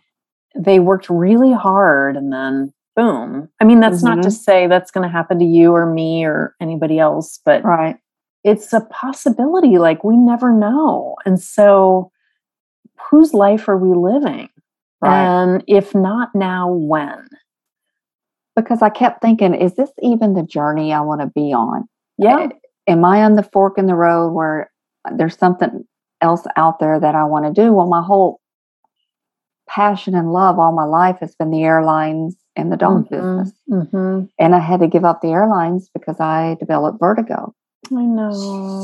[0.58, 3.48] They worked really hard and then boom.
[3.60, 4.30] I mean, that's not to mm-hmm.
[4.30, 7.96] say that's going to happen to you or me or anybody else, but right,
[8.44, 9.78] it's a possibility.
[9.78, 11.16] Like we never know.
[11.24, 12.10] And so,
[13.10, 14.48] whose life are we living?
[15.02, 15.42] right.
[15.42, 17.28] And if not now, when?
[18.56, 21.82] because I kept thinking, is this even the journey I want to be on?
[22.20, 22.48] Eh, yeah.
[22.88, 24.70] Am I on the fork in the road where
[25.14, 25.84] there's something
[26.22, 27.72] else out there that I want to do?
[27.72, 28.40] Well, my whole
[29.68, 33.52] passion and love all my life has been the airlines and the dog business.
[33.68, 37.54] hmm And I had to give up the airlines because I developed vertigo.
[37.90, 38.30] I know.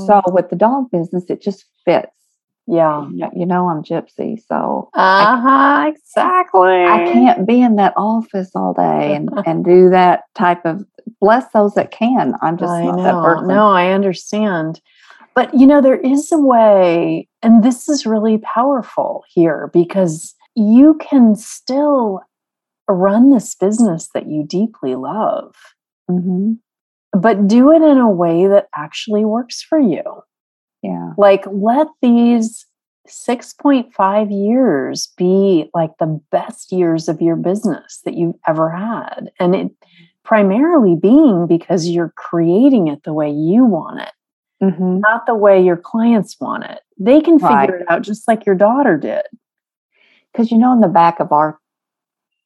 [0.06, 2.08] So with the dog business, it just fits.
[2.66, 3.08] yeah.
[3.08, 5.84] You know- You know, I'm gypsy, so Uh huh.
[5.88, 6.84] Exactly.
[6.84, 10.84] I can't be in that office all day and, and do that type of
[11.20, 12.34] bless those that can.
[12.42, 13.02] I'm just I not know.
[13.04, 13.48] that person.
[13.48, 14.80] No, I understand.
[15.34, 20.98] But you know, there is a way, and this is really powerful here because you
[21.00, 22.20] can still
[22.88, 25.54] run this business that you deeply love,
[26.08, 26.54] hmm
[27.14, 30.02] but do it in a way that actually works for you.
[30.82, 31.12] Yeah.
[31.18, 32.64] Like, let these
[33.06, 39.30] 6.5 years be like the best years of your business that you've ever had.
[39.38, 39.72] And it
[40.24, 44.12] primarily being because you're creating it the way you want it,
[44.74, 46.80] hmm not the way your clients want it.
[46.98, 47.70] They can figure Right.
[47.70, 49.22] it out just like your daughter did.
[50.32, 51.58] Because you know, in the back of our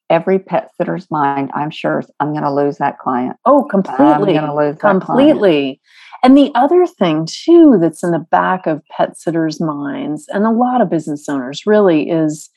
[0.09, 3.35] every pet sitter's mind, I'm sure I'm going to lose that client.
[3.45, 4.33] Oh, I'm completely.
[4.33, 5.81] going to lose that completely.
[6.23, 10.51] And the other thing, too, that's in the back of pet sitters' minds and a
[10.51, 12.49] lot of business owners really is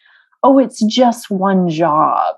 [0.43, 2.37] oh, it's just one job.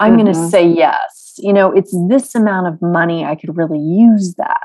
[0.00, 1.34] I'm going to say yes.
[1.38, 3.24] You know, it's this amount of money.
[3.24, 4.56] I could really use that.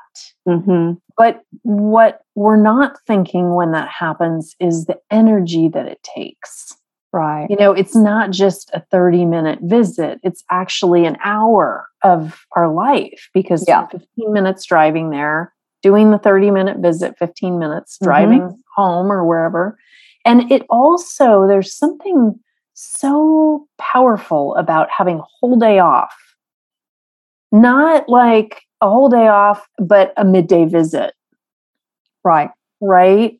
[0.46, 6.78] hmm But what we're not thinking when that happens is the energy that it takes.
[7.14, 7.48] Right.
[7.50, 12.74] You know, it's not just a 30 minute visit, it's actually an hour of our
[12.74, 13.86] life because Yeah.
[13.88, 18.06] 15 minutes driving there, doing the 30 minute visit, 15 minutes Mhm.
[18.06, 19.78] driving home or wherever.
[20.26, 22.40] And it also, there's something
[22.74, 26.16] so powerful about having a whole day off.
[27.52, 31.14] Not like a whole day off, but a midday visit
[32.24, 32.50] Right.
[32.82, 33.40] right?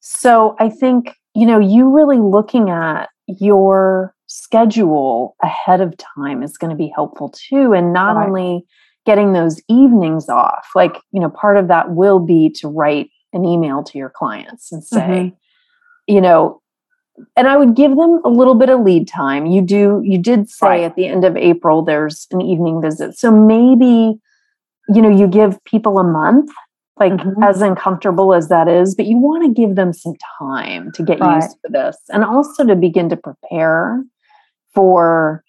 [0.00, 6.58] So I think, you know, you really looking at your schedule ahead of time is
[6.58, 7.72] going to be helpful too.
[7.72, 8.26] And not Right.
[8.26, 8.66] only
[9.06, 13.44] getting those evenings off, like, you know, part of that will be to write an
[13.44, 15.34] email to your clients and say, mm-hmm.
[16.14, 16.60] you know,
[17.36, 19.46] and I would give them a little bit of lead time.
[19.46, 20.84] You do, you did say Right.
[20.84, 23.18] at the end of April, there's an evening visit.
[23.18, 24.20] So maybe,
[24.94, 26.50] you know, you give people a month,
[27.00, 27.44] like Mhm.
[27.44, 31.20] as uncomfortable as that is, but you want to give them some time to get
[31.20, 31.36] Right.
[31.36, 34.04] used to this and also to begin to prepare
[34.74, 35.44] for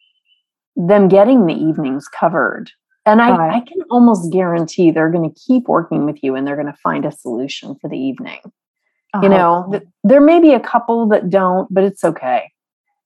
[0.75, 2.71] them getting the evenings covered.
[3.05, 3.53] And I, Right.
[3.55, 6.77] I can almost guarantee they're going to keep working with you and they're going to
[6.83, 8.39] find a solution for the evening
[9.13, 12.51] I you know th- there may be a couple that don't but it's okay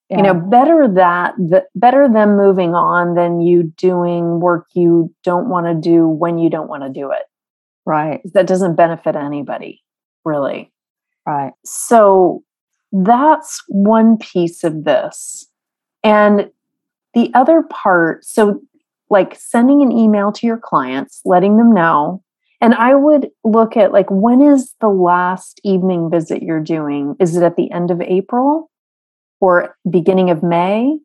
[0.09, 5.47] you know better that the, better them moving on than you doing work you don't
[5.47, 7.23] want to do when you don't want to do it
[7.85, 8.21] right.
[8.33, 9.81] that doesn't benefit anybody
[10.25, 10.71] really
[11.25, 11.53] Right.
[11.63, 12.43] so
[12.91, 15.47] that's one piece of this
[16.03, 16.49] and
[17.13, 18.59] the other part so
[19.09, 22.21] like sending an email to your clients letting them know
[22.61, 27.35] and i would look at like when is the last evening visit you're doing is
[27.35, 28.69] it at the end of april
[29.39, 30.97] or beginning of may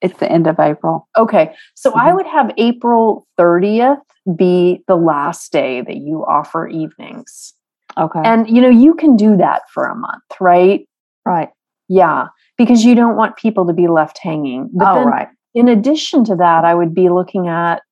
[0.00, 1.08] It's the end of April.
[1.16, 1.54] Okay.
[1.74, 2.14] So I Mhm.
[2.16, 4.02] would have April 30th
[4.36, 7.54] be the last day that you offer evenings.
[7.96, 8.20] Okay.
[8.24, 10.86] And you know, you can do that for a month, right?
[11.26, 11.50] right.
[11.88, 12.28] Yeah,
[12.58, 14.70] because you don't want people to be left hanging.
[14.72, 15.28] But oh, then right.
[15.54, 17.82] in addition to that, I would be looking at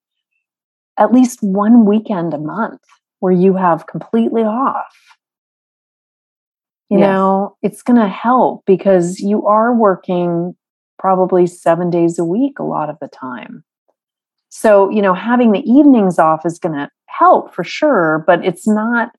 [0.99, 2.81] at least one weekend a month
[3.21, 4.95] where you have completely off.
[6.91, 7.09] You Yes.
[7.09, 10.55] know, it's going to help because you are working
[10.99, 13.65] probably seven days a week a lot of the time.
[14.49, 18.67] So, you know, having the evenings off is going to help for sure, but it's
[18.69, 19.11] not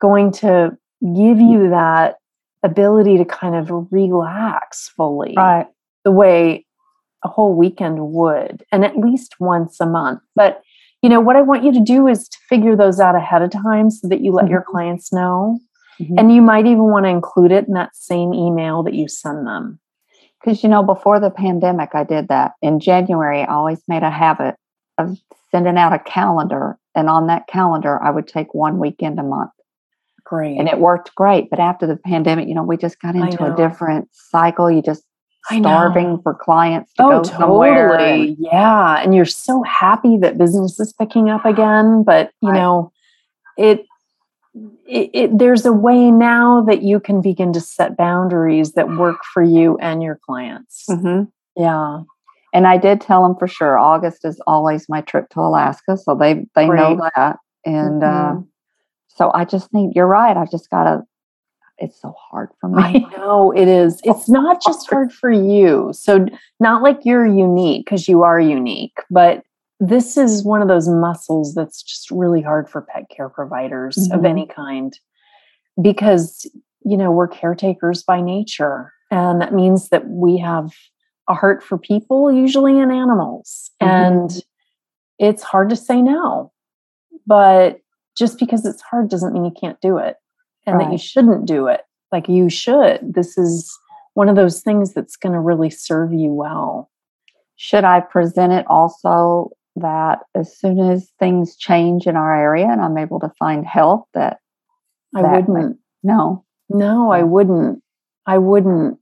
[0.00, 2.16] going to give you that
[2.62, 5.66] ability to kind of relax fully Right.
[6.04, 6.66] the way
[7.24, 10.20] a whole weekend would, and at least once a month.
[10.34, 10.62] But
[11.02, 13.50] you know what I want you to do is to figure those out ahead of
[13.50, 14.66] time so that you let your Mhm.
[14.66, 15.58] clients know.
[16.00, 16.14] Mhm.
[16.18, 19.46] And you might even want to include it in that same email that you send
[19.46, 19.78] them.
[20.46, 22.52] Because, you know, before the pandemic, I did that.
[22.62, 24.54] In January, I always made a habit
[24.96, 25.18] of
[25.50, 26.78] sending out a calendar.
[26.94, 29.50] And on that calendar, I would take one weekend a month.
[30.24, 30.56] Great.
[30.56, 31.50] And it worked great.
[31.50, 34.70] But after the pandemic, you know, we just got into a different cycle.
[34.70, 35.02] You just
[35.50, 37.88] starving for clients to oh, go somewhere.
[37.98, 38.28] totally.
[38.28, 39.02] and- Yeah.
[39.02, 42.04] And you're so happy that business is picking up again.
[42.04, 42.58] But, you Right.
[42.58, 42.92] know,
[43.58, 43.84] it,
[44.86, 49.18] it, it, there's a way now that you can begin to set boundaries that work
[49.32, 50.86] for you and your clients.
[50.88, 51.28] Mhm.
[51.56, 52.02] Yeah.
[52.52, 53.78] And I did tell them for sure.
[53.78, 57.38] August is always my trip to Alaska, so they they know that.
[57.64, 58.46] And uh, Mhm.
[59.08, 60.36] so I just think you're right.
[60.36, 61.02] I just gotta.
[61.78, 62.82] It's so hard for me.
[62.82, 64.00] I know it is.
[64.04, 65.90] It's not just hard for you.
[65.92, 66.26] So,
[66.58, 69.42] not like you're unique because you are unique, but
[69.80, 74.20] this is one of those muscles that's just really hard for pet care providers of
[74.20, 74.28] Mhm.
[74.28, 74.98] any kind
[75.80, 76.46] because,
[76.84, 78.92] you know, we're caretakers by nature.
[79.10, 80.72] And that means that we have
[81.28, 83.70] a heart for people, usually and animals.
[83.82, 83.86] Mhm.
[83.86, 84.44] And
[85.18, 86.52] it's hard to say no.
[87.26, 87.80] But
[88.16, 90.16] just because it's hard doesn't mean you can't do it
[90.66, 91.82] and that you shouldn't do it.
[92.12, 93.14] Like you should.
[93.14, 93.70] This is
[94.14, 96.90] one of those things that's going to really serve you well.
[97.56, 102.80] Should I present it also that as soon as things change in our area and
[102.80, 104.38] I'm able to find help, that
[105.14, 105.78] I That- wouldn't.
[106.02, 107.80] no, No, I wouldn't.
[108.26, 108.98] I wouldn't.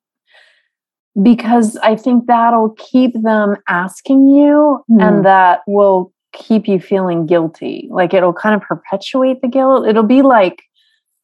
[1.22, 5.00] Because I think that'll keep them asking you, Hmm.
[5.00, 7.88] and that will keep you feeling guilty.
[7.90, 9.86] Like it'll kind of perpetuate the guilt.
[9.86, 10.62] It'll be like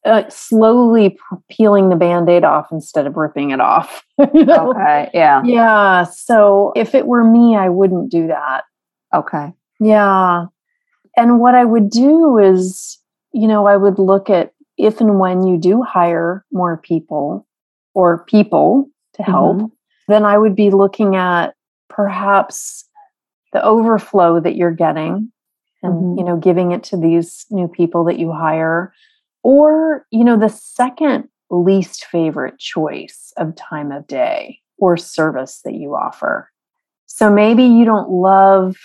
[0.03, 1.15] uh, slowly
[1.51, 4.03] peeling the band aid off instead of ripping it off.
[4.33, 4.71] you know?
[4.71, 6.03] okay, yeah, Yeah.
[6.05, 8.63] So if it were me, I wouldn't do that.
[9.13, 10.45] Okay, Yeah.
[11.17, 12.97] And what I would do is,
[13.33, 17.45] you know, I would look at if and when you do hire more people
[17.93, 19.71] or people to help, Mhm.
[20.07, 21.53] then I would be looking at
[21.89, 22.87] perhaps
[23.53, 25.31] the overflow that you're getting
[25.83, 26.17] and, Mhm.
[26.19, 28.93] you know, giving it to these new people that you hire.
[29.43, 35.73] Or, you know, the second least favorite choice of time of day or service that
[35.73, 36.49] you offer.
[37.07, 38.77] So maybe you don't love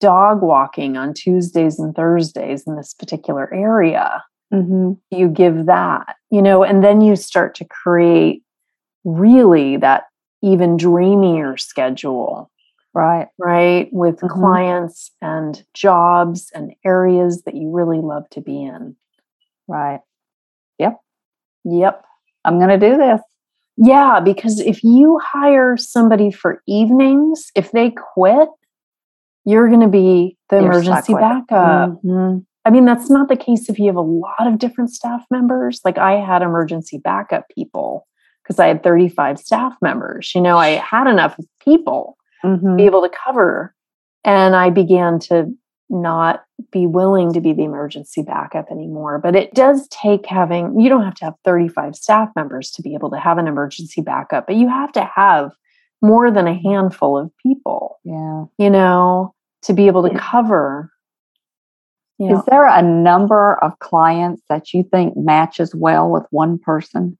[0.00, 4.22] dog walking on Tuesdays and Thursdays in this particular area.
[4.52, 8.42] hmm You give that, you know, and then you start to create
[9.04, 10.04] really that
[10.42, 12.50] even dreamier schedule,
[12.94, 13.88] right, right?
[13.92, 14.28] With Mhm.
[14.30, 18.96] clients and jobs and areas that you really love to be in.
[19.68, 20.00] right.
[20.78, 21.00] Yep.
[21.64, 22.04] Yep.
[22.44, 23.20] I'm going to do this.
[23.76, 28.48] Yeah, because if you hire somebody for evenings, if they quit,
[29.46, 32.02] you're going to be the You're emergency backup.
[32.02, 32.44] Mhm.
[32.66, 35.80] I mean, that's not the case if you have a lot of different staff members.
[35.84, 38.06] Like I had emergency backup people
[38.42, 40.34] because I had 35 staff members.
[40.34, 42.76] You know, I had enough people to Mhm.
[42.76, 43.72] be able to cover.
[44.24, 45.52] And I began to
[45.88, 49.20] not be willing to be the emergency backup anymore.
[49.20, 52.94] But it does take having, you don't have to have 35 staff members to be
[52.94, 55.52] able to have an emergency backup, but you have to have
[56.02, 58.44] more than a handful of people, Yeah.
[58.58, 59.32] you know,
[59.66, 60.90] to be able to cover.
[62.18, 66.58] You know, Is there a number of clients that you think matches well with one
[66.58, 67.18] person?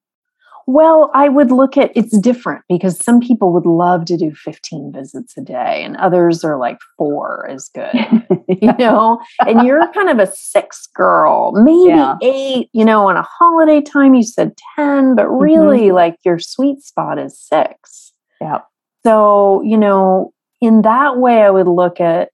[0.68, 4.92] Well, I would look at it's different because some people would love to do 15
[4.92, 7.92] visits a day and others are like four is good.
[8.48, 12.14] You know, and you're kind of a six girl, maybe Yeah.
[12.22, 15.42] eight, you know, on a holiday time you said 10, but mm-hmm.
[15.42, 18.12] really like your sweet spot is six.
[18.40, 18.60] Yeah.
[19.04, 22.30] So, you know, in that way, I would look at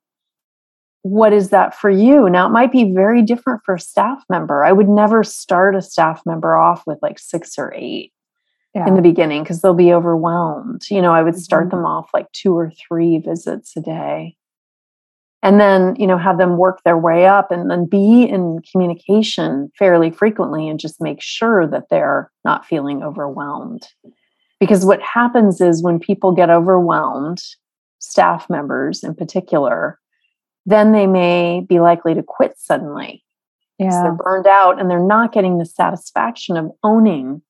[1.02, 2.30] what is that for you?
[2.30, 4.64] Now, it might be very different for a staff member.
[4.64, 8.12] I would never start a staff member off with like six or eight.
[8.74, 8.86] yeah.
[8.86, 10.82] in the beginning because they'll be overwhelmed.
[10.90, 11.76] You know, I would start mm-hmm.
[11.76, 14.36] them off like two or three visits a day.
[15.42, 19.72] And then, you know, have them work their way up and then be in communication
[19.76, 23.88] fairly frequently and just make sure that they're not feeling overwhelmed.
[24.60, 27.42] Because what happens is when people get overwhelmed,
[27.98, 29.98] staff members in particular,
[30.66, 33.24] then they may be likely to quit suddenly.
[33.78, 34.02] Yeah.
[34.02, 37.42] They're burned out and they're not getting the satisfaction of owning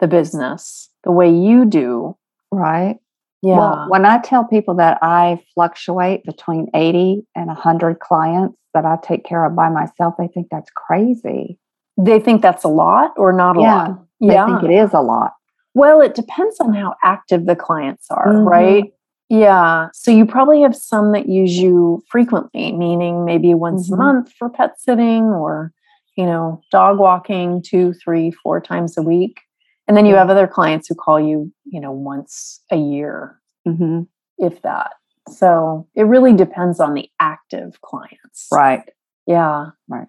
[0.00, 2.16] the business the way you do.
[2.52, 2.98] Right.
[3.42, 3.56] Yeah.
[3.56, 8.98] Well, when I tell people that I fluctuate between 80 and 100 clients that I
[9.02, 11.58] take care of by myself, they think that's crazy.
[11.96, 14.04] They think that's a lot or not a yeah, lot?
[14.20, 14.46] They yeah.
[14.46, 15.32] think it is a lot.
[15.74, 18.48] Well, it depends on how active the clients are, mm-hmm.
[18.48, 18.92] right?
[19.28, 19.88] Yeah.
[19.92, 24.00] So you probably have some that use you frequently, meaning maybe once mm-hmm.
[24.00, 25.72] a month for pet sitting or,
[26.16, 29.40] you know, dog walking two, three, four times a week.
[29.86, 34.02] And then you have other clients who call you, you know, once a year, mm-hmm.
[34.38, 34.92] if that.
[35.30, 38.48] So it really depends on the active clients.
[38.50, 38.88] Right.
[39.26, 39.66] Yeah.
[39.88, 40.08] Right.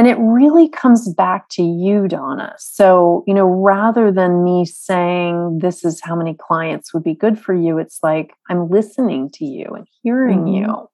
[0.00, 2.54] And it really comes back to you, Donna.
[2.56, 7.38] So, you know, rather than me saying this is how many clients would be good
[7.38, 10.70] for you, it's like I'm listening to you and hearing mm-hmm.
[10.70, 10.88] you.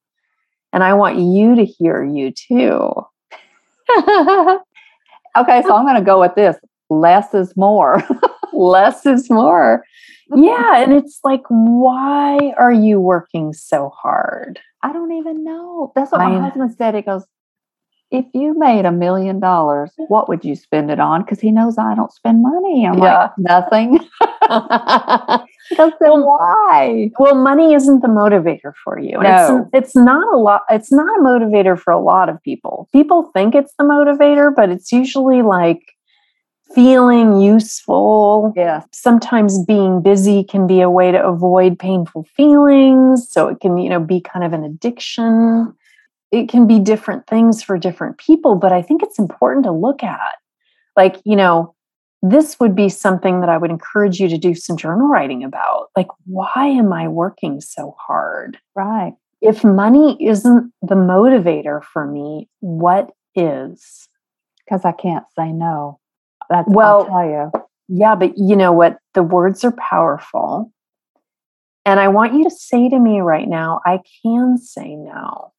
[0.72, 2.90] And I want you to hear you too.
[3.96, 6.56] okay, so I'm going to go with this
[6.90, 8.02] less is more.
[8.52, 9.84] less is more.
[10.34, 10.82] Yeah.
[10.82, 14.58] And it's like, why are you working so hard?
[14.82, 15.92] I don't even know.
[15.94, 16.96] That's what my husband said.
[16.96, 17.24] He goes,
[18.10, 21.22] if you made a million dollars, what would you spend it on?
[21.22, 22.86] Because he knows I don't spend money.
[22.86, 23.18] I'm yeah.
[23.18, 23.98] like, nothing.
[25.70, 27.10] because then well, why?
[27.18, 29.18] Well, money isn't the motivator for you.
[29.20, 29.68] No.
[29.72, 30.62] It's, it's not a lot.
[30.70, 32.88] It's not a motivator for a lot of people.
[32.92, 35.82] People think it's the motivator, but it's usually like
[36.74, 38.52] feeling useful.
[38.54, 38.84] Yeah.
[38.92, 43.28] Sometimes being busy can be a way to avoid painful feelings.
[43.28, 45.74] So it can, you know, be kind of an addiction
[46.30, 50.02] it can be different things for different people, but I think it's important to look
[50.02, 50.34] at.
[50.96, 51.74] Like, you know,
[52.22, 55.88] this would be something that I would encourage you to do some journal writing about.
[55.96, 58.58] Like, why am I working so hard?
[58.74, 59.12] Right.
[59.40, 64.08] If money isn't the motivator for me, what is?
[64.64, 66.00] Because I can't say no.
[66.48, 67.52] That's well, I'll tell you.
[67.88, 68.98] Yeah, but you know what?
[69.14, 70.72] The words are powerful.
[71.84, 75.52] And I want you to say to me right now, I can say no.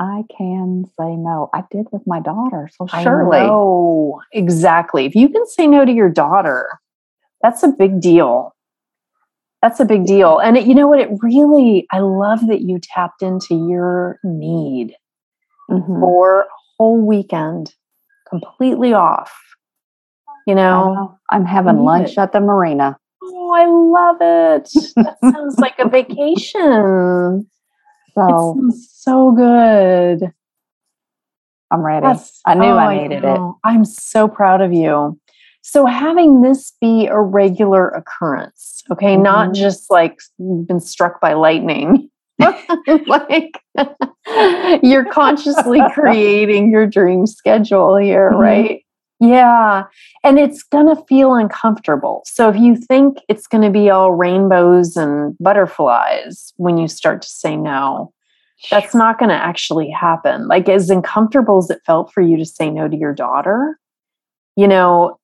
[0.00, 1.50] I can say no.
[1.52, 2.70] I did with my daughter.
[2.74, 3.40] So surely.
[3.42, 5.04] Oh, exactly.
[5.04, 6.80] If you can say no to your daughter,
[7.42, 8.56] that's a big deal.
[9.60, 10.38] That's a big deal.
[10.38, 11.00] And it, you know what?
[11.00, 14.94] It really, I love that you tapped into your need
[15.70, 16.00] mm-hmm.
[16.00, 16.46] for a
[16.78, 17.74] whole weekend
[18.26, 19.38] completely off.
[20.46, 21.18] You know, know.
[21.30, 22.18] I'm having lunch it.
[22.18, 22.96] at the marina.
[23.22, 24.70] Oh, I love it.
[24.96, 27.46] That sounds like a vacation.
[28.14, 30.32] So so good.
[31.72, 32.04] I'm ready.
[32.04, 33.52] That's, I knew oh, I needed I it.
[33.64, 35.18] I'm so proud of you.
[35.62, 39.22] So having this be a regular occurrence, okay, mm-hmm.
[39.22, 42.08] not just like been struck by lightning.
[43.06, 43.60] like
[44.82, 48.40] you're consciously creating your dream schedule here, mm-hmm.
[48.40, 48.84] right?
[49.20, 49.84] Yeah.
[50.24, 52.22] And it's going to feel uncomfortable.
[52.24, 57.20] So if you think it's going to be all rainbows and butterflies when you start
[57.22, 58.14] to say no,
[58.70, 60.48] that's not going to actually happen.
[60.48, 63.78] Like, as uncomfortable as it felt for you to say no to your daughter,
[64.56, 65.18] you know,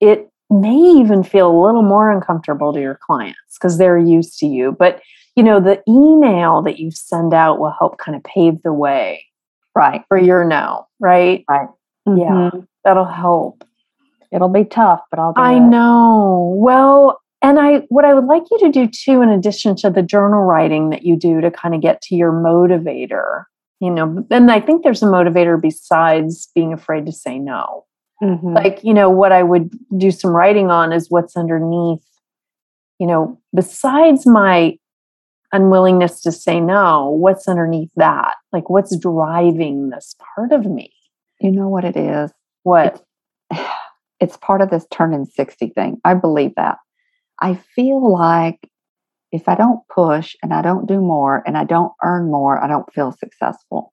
[0.00, 4.46] it may even feel a little more uncomfortable to your clients because they're used to
[4.46, 4.72] you.
[4.72, 5.00] But,
[5.36, 9.24] you know, the email that you send out will help kind of pave the way.
[9.74, 10.02] Right.
[10.08, 11.44] For your no, right?
[11.48, 11.68] Right.
[12.06, 12.60] Mm-hmm.
[12.88, 13.64] That'll help.
[14.32, 15.60] It'll be tough, but I'll I it.
[15.60, 16.54] know.
[16.56, 20.00] Well, and I what I would like you to do too, in addition to the
[20.00, 23.44] journal writing that you do to kind of get to your motivator,
[23.78, 27.84] you know, and I think there's a motivator besides being afraid to say no.
[28.22, 28.54] Mm-hmm.
[28.54, 32.06] Like, you know, what I would do some writing on is what's underneath,
[32.98, 34.78] you know, besides my
[35.52, 38.36] unwillingness to say no, what's underneath that?
[38.50, 40.90] Like, what's driving this part of me?
[41.38, 42.32] You know what it is?
[42.68, 43.04] What?
[43.50, 43.60] It's,
[44.20, 46.00] it's part of this turning 60 thing.
[46.04, 46.78] I believe that.
[47.40, 48.68] I feel like
[49.30, 52.66] if I don't push and I don't do more and I don't earn more, I
[52.66, 53.92] don't feel successful.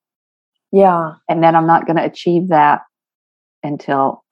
[0.72, 1.14] Yeah.
[1.28, 2.82] And then I'm not going to achieve that
[3.62, 4.24] until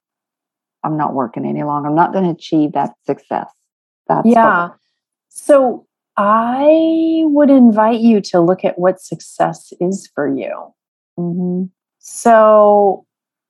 [0.83, 1.89] I'm not working any longer.
[1.89, 3.49] I'm not going to achieve that success.
[4.07, 4.69] That's yeah.
[4.69, 4.77] What,
[5.29, 5.87] so
[6.17, 10.73] I would invite you to look at what success is for you.
[11.17, 11.65] Mm-hmm.
[11.99, 13.04] So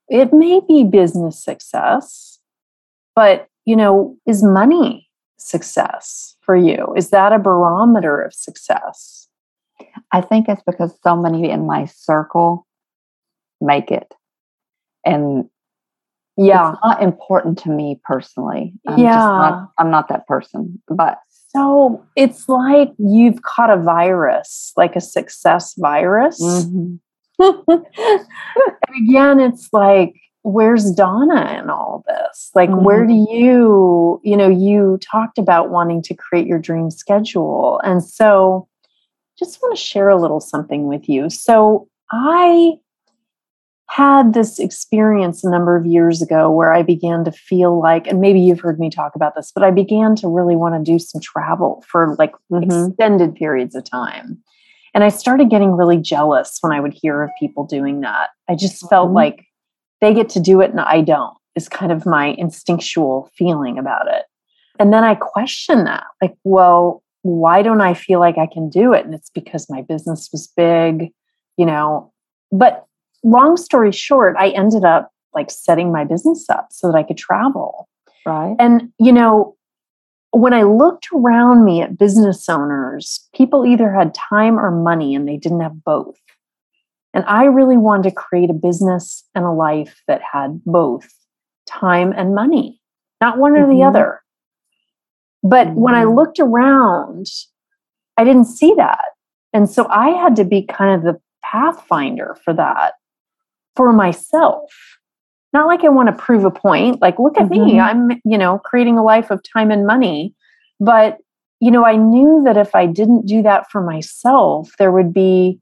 [0.10, 2.39] it may be business success,
[3.16, 6.93] but you know, is money success for you?
[6.95, 9.28] Is that a barometer of success?
[10.12, 12.66] I think it's because so many in my circle
[13.60, 14.14] make it.
[15.03, 15.49] And
[16.38, 18.74] yeah, it's not important to me personally.
[18.88, 19.16] I'm yeah.
[19.16, 20.82] Not, I'm not that person.
[20.88, 26.41] But so it's like you've caught a virus, like a success virus.
[26.41, 26.95] mm-hmm.
[27.39, 32.51] Again, it's like, where's Donna in all this?
[32.53, 32.83] Like, Mm-hmm.
[32.86, 37.79] where do you, you know, you talked about wanting to create your dream schedule.
[37.83, 38.67] And so
[39.38, 41.29] just want to share a little something with you.
[41.29, 42.73] So I
[43.88, 48.19] had this experience a number of years ago where I began to feel like, and
[48.19, 50.97] maybe you've heard me talk about this, but I began to really want to do
[50.99, 52.89] some travel for like Mhm.
[52.89, 54.41] extended periods of time.
[54.95, 58.29] And I started getting really jealous when I would hear of people doing that.
[58.49, 59.15] I just felt Mhm.
[59.15, 59.45] like
[60.01, 64.07] they get to do it and I don't, is kind of my instinctual feeling about
[64.07, 64.23] it.
[64.79, 68.93] And then I questioned that like, well, why don't I feel like I can do
[68.93, 69.03] it?
[69.05, 71.11] And it's because my business was big,
[71.57, 72.11] you know.
[72.51, 72.85] But
[73.23, 77.17] long story short, I ended up like setting my business up so that I could
[77.17, 77.89] travel.
[78.25, 78.55] right.
[78.59, 79.55] And, you know,
[80.39, 85.27] when I looked around me at business owners, people either had time or money and
[85.27, 86.15] they didn't have both.
[87.13, 91.07] And I really wanted to create a business and a life that had both
[91.67, 92.81] time and money,
[93.21, 93.88] not one or the Mhm.
[93.88, 94.21] other.
[95.43, 96.15] But when I Mhm.
[96.15, 97.27] looked around,
[98.17, 99.05] I didn't see that.
[99.53, 102.95] And so I had to be kind of the pathfinder for that
[103.75, 104.69] for myself.
[105.56, 107.82] Not like I want to prove a point, like, look at me, Mhm.
[107.82, 110.34] I'm, you know, creating a life of time and money.
[110.82, 111.20] But,
[111.62, 115.60] you know, I knew that if I didn't do that for myself, there would be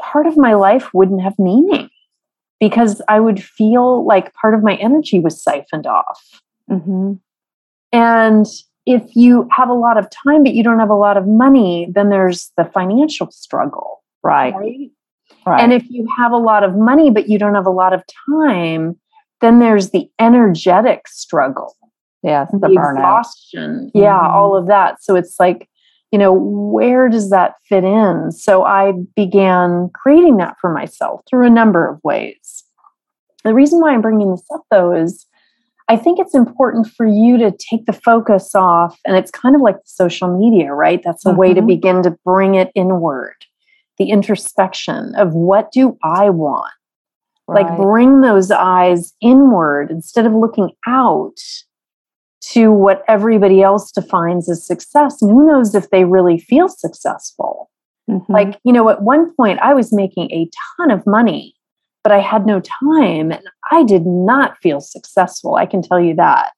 [0.00, 1.88] part of my life wouldn't have meaning
[2.58, 6.42] because I would feel like part of my energy was siphoned off.
[6.68, 7.12] Mm-hmm.
[7.92, 8.46] And
[8.84, 11.88] if you have a lot of time, but you don't have a lot of money,
[11.94, 14.02] then there's the financial struggle.
[14.24, 14.54] Right.
[14.54, 14.90] Right.
[15.46, 15.60] Right.
[15.60, 18.02] And if you have a lot of money, but you don't have a lot of
[18.28, 18.98] time,
[19.40, 21.74] then there's the energetic struggle,
[22.22, 22.94] Yeah, the, the, burnout.
[23.20, 23.90] exhaustion.
[23.94, 24.30] Yeah, Mhm.
[24.30, 25.02] all of that.
[25.02, 25.68] So it's like,
[26.12, 28.30] you know, where does that fit in?
[28.32, 32.64] So I began creating that for myself through a number of ways.
[33.44, 35.26] The reason why I'm bringing this up, though, is
[35.88, 39.60] I think it's important for you to take the focus off, and it's kind of
[39.60, 41.00] like social media, right?
[41.04, 41.66] That's a way to Mhm.
[41.68, 43.36] begin to bring it inward,
[43.98, 46.72] the introspection of what do I want?
[47.48, 51.36] Like bring those eyes inward instead of looking out
[52.52, 55.20] to what everybody else defines as success.
[55.22, 57.70] And who knows if they really feel successful?
[58.10, 58.24] Mhm.
[58.28, 61.54] Like, you know, at one point I was making a ton of money,
[62.04, 65.56] but I had no time and I did not feel successful.
[65.56, 66.52] I can tell you that.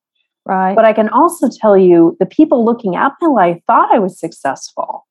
[0.46, 0.74] right.
[0.74, 4.18] But I can also tell you the people looking at my life thought I was
[4.18, 5.06] successful.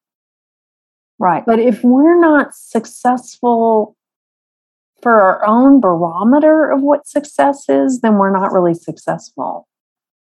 [1.20, 1.44] right.
[1.46, 3.96] But if we're not successful
[5.02, 9.68] for our own barometer of what success is, then we're not really successful.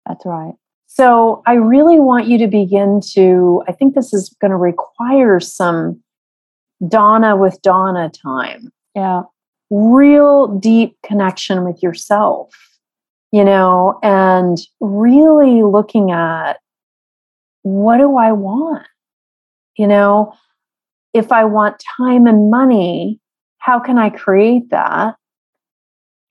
[0.06, 0.54] That's right.
[0.86, 5.38] So I really want you to begin to, I think this is going to require
[5.40, 6.02] some
[6.86, 9.22] Donna with Donna time, Yeah.
[9.70, 12.50] real deep connection with yourself,
[13.32, 16.58] you know, and really looking at
[17.62, 18.86] what do I want?
[19.76, 20.32] You know,
[21.12, 23.20] if I want time and money,
[23.68, 25.16] how can I create that?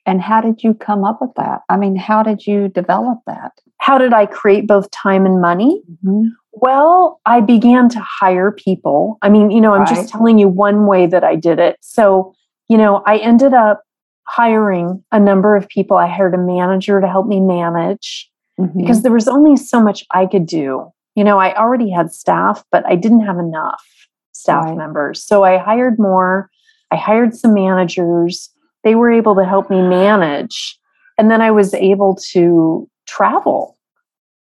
[0.07, 1.61] And how did you come up with that?
[1.69, 3.51] I mean, how did you develop that?
[3.77, 5.83] How did I create both time and money?
[6.03, 6.29] Mm-hmm.
[6.53, 9.19] Well, I began to hire people.
[9.21, 9.95] I mean, you know, I'm Right.
[9.95, 11.77] just telling you one way that I did it.
[11.81, 12.33] So,
[12.69, 13.83] you know, I ended up
[14.23, 15.95] hiring a number of people.
[15.95, 18.79] I hired a manager to help me manage Mm-hmm.
[18.79, 20.91] because there was only so much I could do.
[21.13, 23.83] You know, I already had staff, but I didn't have enough
[24.31, 24.77] staff Right.
[24.77, 25.23] members.
[25.23, 26.49] So I hired more.
[26.91, 28.49] I hired some managers.
[28.83, 30.77] They were able to help me manage.
[31.17, 33.77] And then I was able to travel.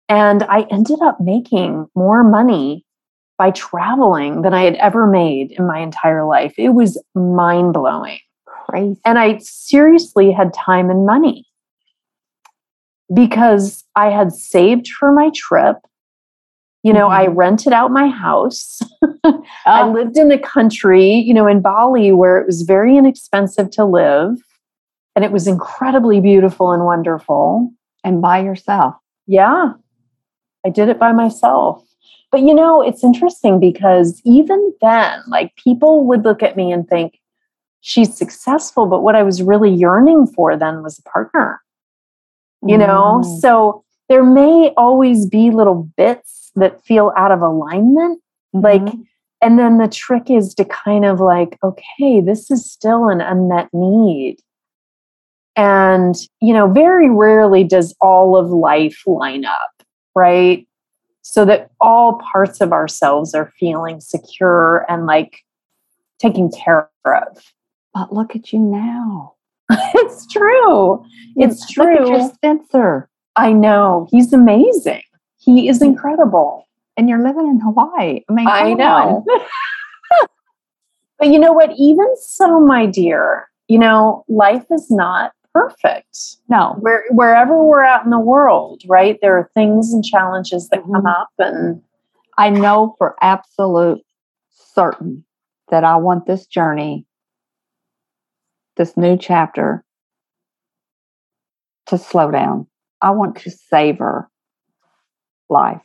[0.10, 2.86] And I ended up making more money
[3.38, 6.54] by traveling than I had ever made in my entire life.
[6.58, 8.20] It was mind blowing.
[8.46, 9.00] crazy.
[9.06, 11.46] And I seriously had time and money
[13.14, 15.78] because I had saved for my trip.
[16.86, 17.36] You know, I Mhm.
[17.36, 18.80] rented out my house.
[19.66, 23.72] I Oh, lived in the country, you know, in Bali where it was very inexpensive
[23.72, 24.38] to live
[25.16, 27.72] and it was incredibly beautiful and wonderful.
[28.04, 28.94] and by yourself.
[29.26, 29.74] Yeah,
[30.64, 31.84] I did it by myself.
[32.32, 36.88] But you know, it's interesting because even then, like people would look at me and
[36.88, 37.18] think,
[37.82, 38.86] she's successful.
[38.86, 41.62] But what I was really yearning for then was a partner,
[42.64, 43.22] you know?
[43.24, 43.40] Mm.
[43.42, 48.22] So there may always be little bits that feel out of alignment.
[48.54, 49.04] Like, Mhm.
[49.42, 53.70] and then the trick is to kind of like, okay, this is still an unmet
[53.74, 54.38] need.
[55.56, 59.72] And, you know, very rarely does all of life line up,
[60.16, 60.68] right?
[61.22, 65.40] So that all parts of ourselves are feeling secure and like
[66.20, 67.52] taken care of.
[67.94, 69.34] but look at you now.
[69.72, 71.04] it's true.
[71.38, 72.10] It's Look at true.
[72.10, 74.08] your Spencer, I know.
[74.12, 75.02] He's amazing.
[75.46, 76.64] He is incredible.
[76.98, 78.22] and you're living in Hawaii.
[78.30, 79.26] I mean, I come know.
[81.20, 81.72] But you know what?
[81.78, 86.18] Even so, my dear, you know, life is not perfect.
[86.50, 89.18] No, Where, wherever we're out in the world, right?
[89.22, 91.10] There are things and challenges that come Mhm.
[91.20, 91.82] up, and
[92.38, 94.02] I know for absolute
[94.52, 95.24] certain
[95.70, 97.06] that I want this journey,
[98.76, 99.86] this new chapter,
[101.88, 102.68] to slow down.
[103.02, 104.30] I want to savor
[105.50, 105.82] life.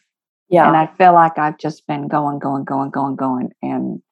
[0.48, 3.50] yeah, And I feel like I've just been going, going, going, going, going.
[3.62, 4.02] And,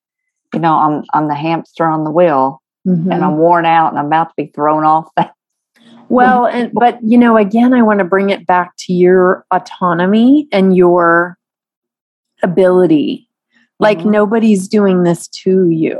[0.54, 3.12] you know, I'm I'm the hamster on the wheel Mhm.
[3.12, 5.32] and I'm worn out and I'm about to be thrown off that.
[6.08, 10.48] Well, and but you know, again, I want to bring it back to your autonomy
[10.52, 11.36] and your
[12.42, 13.28] ability.
[13.80, 14.10] Like Mhm.
[14.10, 15.98] nobody's doing this to you.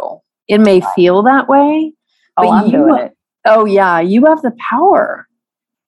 [0.48, 1.92] It may feel that way.
[2.36, 3.16] Oh, but I'm you- doing it.
[3.44, 5.26] Oh yeah, you have the power.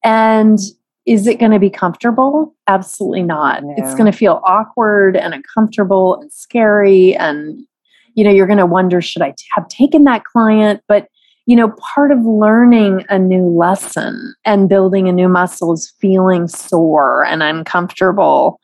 [0.05, 0.59] And
[1.07, 2.55] is it going to be comfortable?
[2.69, 3.63] Absolutely not.
[3.77, 7.67] It's going to feel awkward and uncomfortable and scary and
[8.15, 11.07] you know, you're going to wonder should I t- have taken that client, but
[11.47, 16.47] you know, part of learning a new lesson and building a new muscle is feeling
[16.49, 18.61] sore and uncomfortable.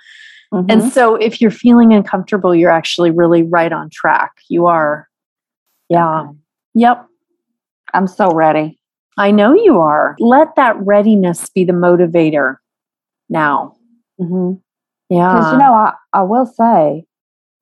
[0.53, 0.67] Mhm.
[0.69, 4.33] And so if you're feeling uncomfortable, you're actually really right on track.
[4.49, 5.09] You are.
[5.89, 6.21] Yeah.
[6.21, 6.39] Okay.
[6.75, 7.07] Yep.
[7.95, 8.76] I'm so ready.
[9.19, 10.15] I know you are.
[10.19, 12.57] Let that readiness be the motivator
[13.29, 13.75] now.
[14.19, 14.57] Because,
[15.09, 15.33] Yeah.
[15.33, 17.05] Because, you know, I, I will say,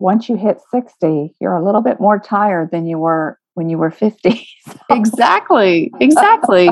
[0.00, 3.78] once you hit 60, you're a little bit more tired than you were when you
[3.78, 4.46] were 50.
[4.90, 5.92] exactly.
[6.00, 6.68] Exactly.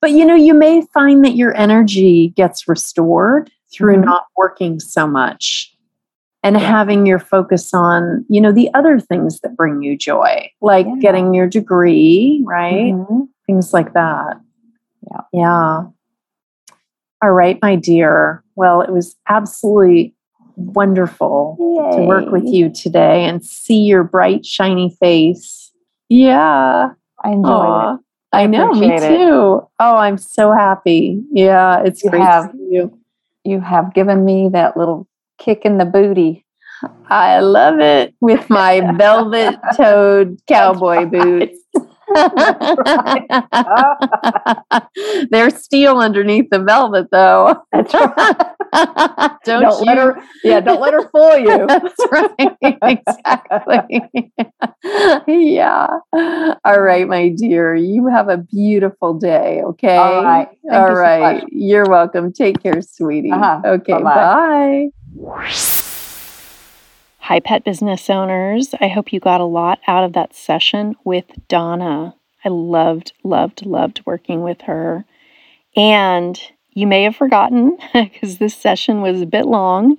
[0.00, 4.04] but you know, you may find that your energy gets restored through Mhm.
[4.04, 5.70] not working so much
[6.42, 10.86] and having your focus on, you know, the other things that bring you joy, like
[10.86, 10.94] Yeah.
[11.00, 12.92] getting your degree, right?
[12.92, 13.28] Mhm.
[13.46, 14.40] Things like that.
[15.10, 15.20] Yeah.
[15.32, 15.82] Yeah.
[17.22, 18.42] All right, my dear.
[18.56, 20.14] Well, it was absolutely
[20.56, 21.56] wonderful
[21.96, 25.72] to work with you today and see your bright, shiny face.
[26.08, 26.90] Yeah.
[27.24, 28.00] I enjoyed Aw, it.
[28.32, 29.00] I I know, me it.
[29.00, 29.66] too.
[29.80, 31.22] Oh, I'm so happy.
[31.32, 32.98] Yeah, it's You great have- to see you.
[33.44, 35.06] You have given me that little
[35.38, 36.44] kick in the booty.
[37.08, 41.58] I love it with my velvet toed cowboy boots.
[45.30, 47.56] They're steel underneath the velvet, though.
[47.72, 48.36] That's right.
[49.44, 49.86] don't, Don't you?
[49.86, 51.66] let her- Yeah, don't let her fool you.
[51.68, 52.56] That's right.
[52.82, 54.02] Exactly.
[55.26, 55.86] yeah.
[56.64, 57.74] All right, my dear.
[57.74, 59.62] You have a beautiful day.
[59.62, 59.96] Okay.
[59.96, 60.48] All right.
[60.70, 61.42] All you so right.
[61.42, 61.44] much.
[61.52, 62.32] You're welcome.
[62.32, 63.30] Take care, sweetie.
[63.30, 63.60] Uh-huh.
[63.64, 63.92] Okay.
[63.92, 64.88] Bye-bye.
[65.16, 65.52] Bye.
[67.28, 68.74] Hi, pet business owners.
[68.82, 72.14] I hope you got a lot out of that session with Donna.
[72.44, 75.06] I loved, loved, loved working with her.
[75.74, 76.38] And
[76.74, 79.96] you may have forgotten because this session was a bit long,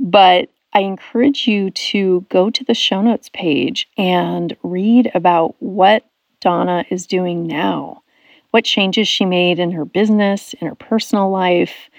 [0.00, 6.06] but I encourage you to go to the show notes page and read about what
[6.40, 8.02] Donna is doing now,
[8.50, 11.90] what changes she made in her business, in her personal life.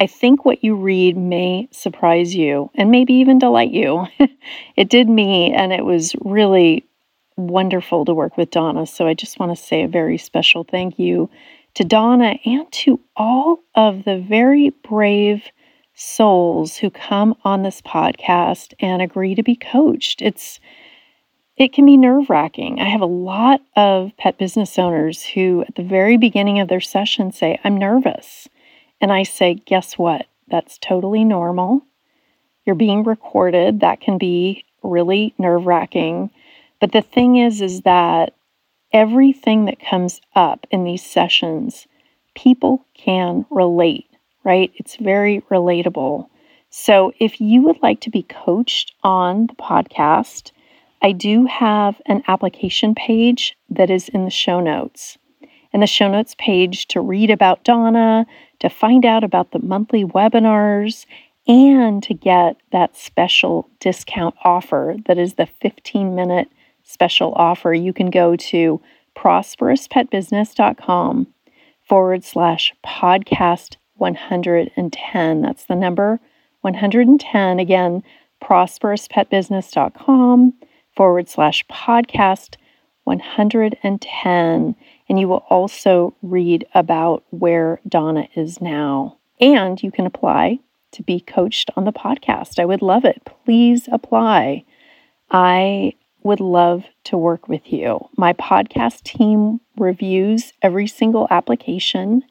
[0.00, 4.06] I think what you read may surprise you and maybe even delight you.
[4.76, 6.86] it did me, and it was really
[7.36, 8.86] wonderful to work with Donna.
[8.86, 11.28] So I just want to say a very special thank you
[11.74, 15.44] to Donna and to all of the very brave
[15.94, 20.22] souls who come on this podcast and agree to be coached.
[20.22, 20.60] It's
[21.58, 22.80] it can be nerve-wracking.
[22.80, 26.80] I have a lot of pet business owners who at the very beginning of their
[26.80, 28.48] session say, "I'm nervous."
[29.00, 30.26] And I say, "Guess what?
[30.48, 31.82] That's totally normal.
[32.64, 33.80] You're being recorded.
[33.80, 36.30] That can be really nerve-wracking."
[36.80, 38.34] But the thing is is that
[38.92, 41.86] everything that comes up in these sessions,
[42.34, 44.06] people can relate,
[44.44, 44.72] right?
[44.76, 46.28] It's very relatable.
[46.70, 50.52] So if you would like to be coached on the podcast,
[51.02, 55.18] I do have an application page that is in the show notes.
[55.72, 58.26] And the show notes page to read about Donna,
[58.60, 61.06] to find out about the monthly webinars,
[61.46, 66.48] and to get that special discount offer that is the 15 minute
[66.84, 68.80] special offer, you can go to
[69.16, 71.26] prosperouspetbusiness.com
[71.88, 75.42] forward slash podcast 110.
[75.42, 76.20] That's the number
[76.60, 77.58] 110.
[77.58, 78.04] Again,
[78.42, 80.54] prosperouspetbusiness.com
[80.94, 82.54] forward slash podcast
[83.04, 84.76] 110.
[85.10, 89.18] And you will also read about where Donna is now.
[89.40, 90.60] And you can apply
[90.92, 92.60] to be coached on the podcast.
[92.60, 93.20] I would love it.
[93.44, 94.64] Please apply.
[95.32, 98.08] I would love to work with you.
[98.16, 102.22] My podcast team reviews every single application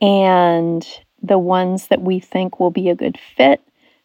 [0.00, 0.86] and
[1.22, 3.60] the ones that we think will be a good fit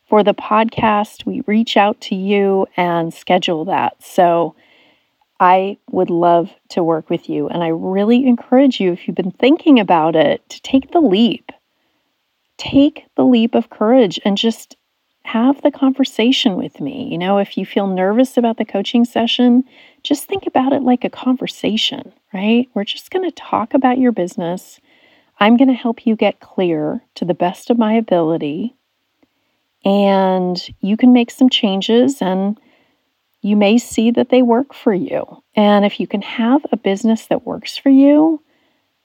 [0.10, 4.04] for the podcast, we reach out to you and schedule that.
[4.04, 4.56] So
[5.40, 7.48] I would love to work with you.
[7.48, 11.52] And I really encourage you, if you've been thinking about it, to take the leap.
[12.58, 14.76] Take the leap of courage and just
[15.24, 17.08] have the conversation with me.
[17.10, 19.64] You know, if you feel nervous about the coaching session,
[20.04, 22.68] just think about it like a conversation, right?
[22.74, 24.80] We're just going to talk about your business.
[25.40, 28.76] I'm going to help you get clear to the best of my ability
[29.86, 32.60] and you can make some changes and
[33.42, 35.26] you may see that they work for you.
[35.56, 38.42] And if you can have a business that works for you,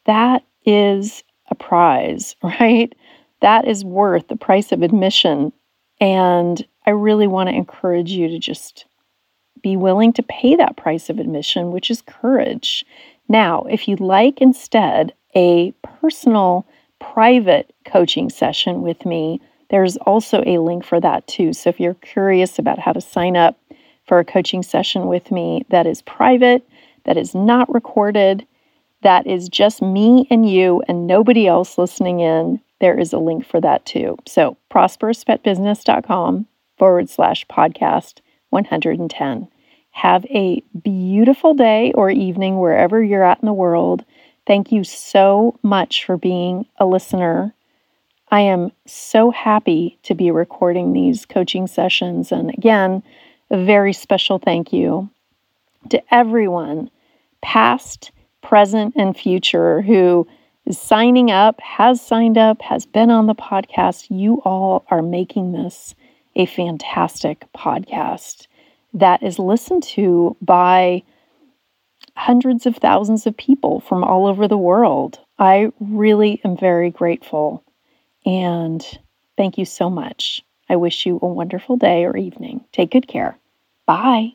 [0.07, 2.93] that is a prize, right?
[3.41, 5.53] That is worth the price of admission.
[6.01, 8.87] And I really want to encourage you to just
[9.63, 12.85] be willing to pay that price of admission, which is courage.
[13.29, 16.67] Now, if you'd like instead a personal,
[17.01, 21.53] private coaching session with me, there's also a link for that too.
[21.53, 23.59] So if you're curious about how to sign up
[24.07, 26.67] for a coaching session with me that is private,
[27.05, 28.47] that is not recorded,
[29.03, 33.47] that is just me and you and nobody else listening in, there is a link
[33.47, 34.17] for that too.
[34.27, 36.47] So prosperouspetbusiness.com
[36.77, 39.49] forward slash podcast 110.
[39.91, 44.05] Have a beautiful day or evening wherever you're at in the world.
[44.47, 47.55] Thank you so much for being a listener
[48.35, 52.33] I am so happy to be recording these coaching sessions.
[52.33, 53.01] And again,
[53.55, 55.09] a very special thank you
[55.89, 56.91] to everyone,
[57.41, 58.11] past,
[58.43, 60.27] present, and future, who
[60.67, 64.07] is signing up, has signed up, has been on the podcast.
[64.11, 65.95] You all are making this
[66.35, 68.49] a fantastic podcast
[68.93, 71.05] that is listened to by
[72.17, 75.21] hundreds of thousands of people from all over the world.
[75.39, 77.63] I really am very grateful
[78.27, 78.85] and
[79.37, 80.43] thank you so much.
[80.69, 82.65] I wish you a wonderful day or evening.
[82.73, 83.39] Take good care.
[83.87, 84.35] Bye.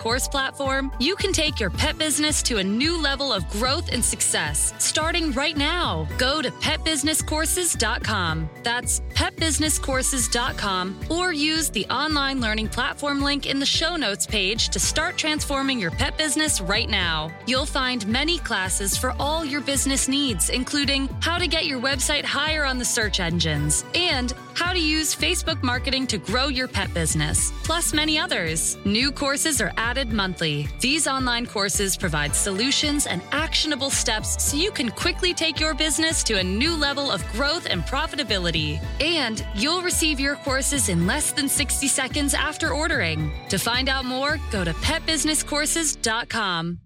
[0.00, 4.02] course platform, you can take your pet business to a new level of growth and
[4.02, 6.08] success starting right now.
[6.16, 8.48] Go to petbusinesscourses.com.
[8.62, 14.80] That's petbusinesscourses.com or use the online learning platform link in the show notes page to
[14.80, 17.30] start transforming your pet business right now.
[17.46, 22.24] You'll find many classes for all your business needs, including how to get your website
[22.24, 26.92] higher on the search engines and how to use Facebook marketing to grow your pet
[26.92, 28.76] business, plus many others.
[28.84, 30.68] New courses are added monthly.
[30.78, 36.22] These online courses provide solutions and actionable steps so you can quickly take your business
[36.24, 38.80] to a new level of growth and profitability.
[39.00, 43.32] And you'll receive your courses in less than 60 seconds after ordering.
[43.48, 46.78] To find out more, go to petbusinesscourses.com.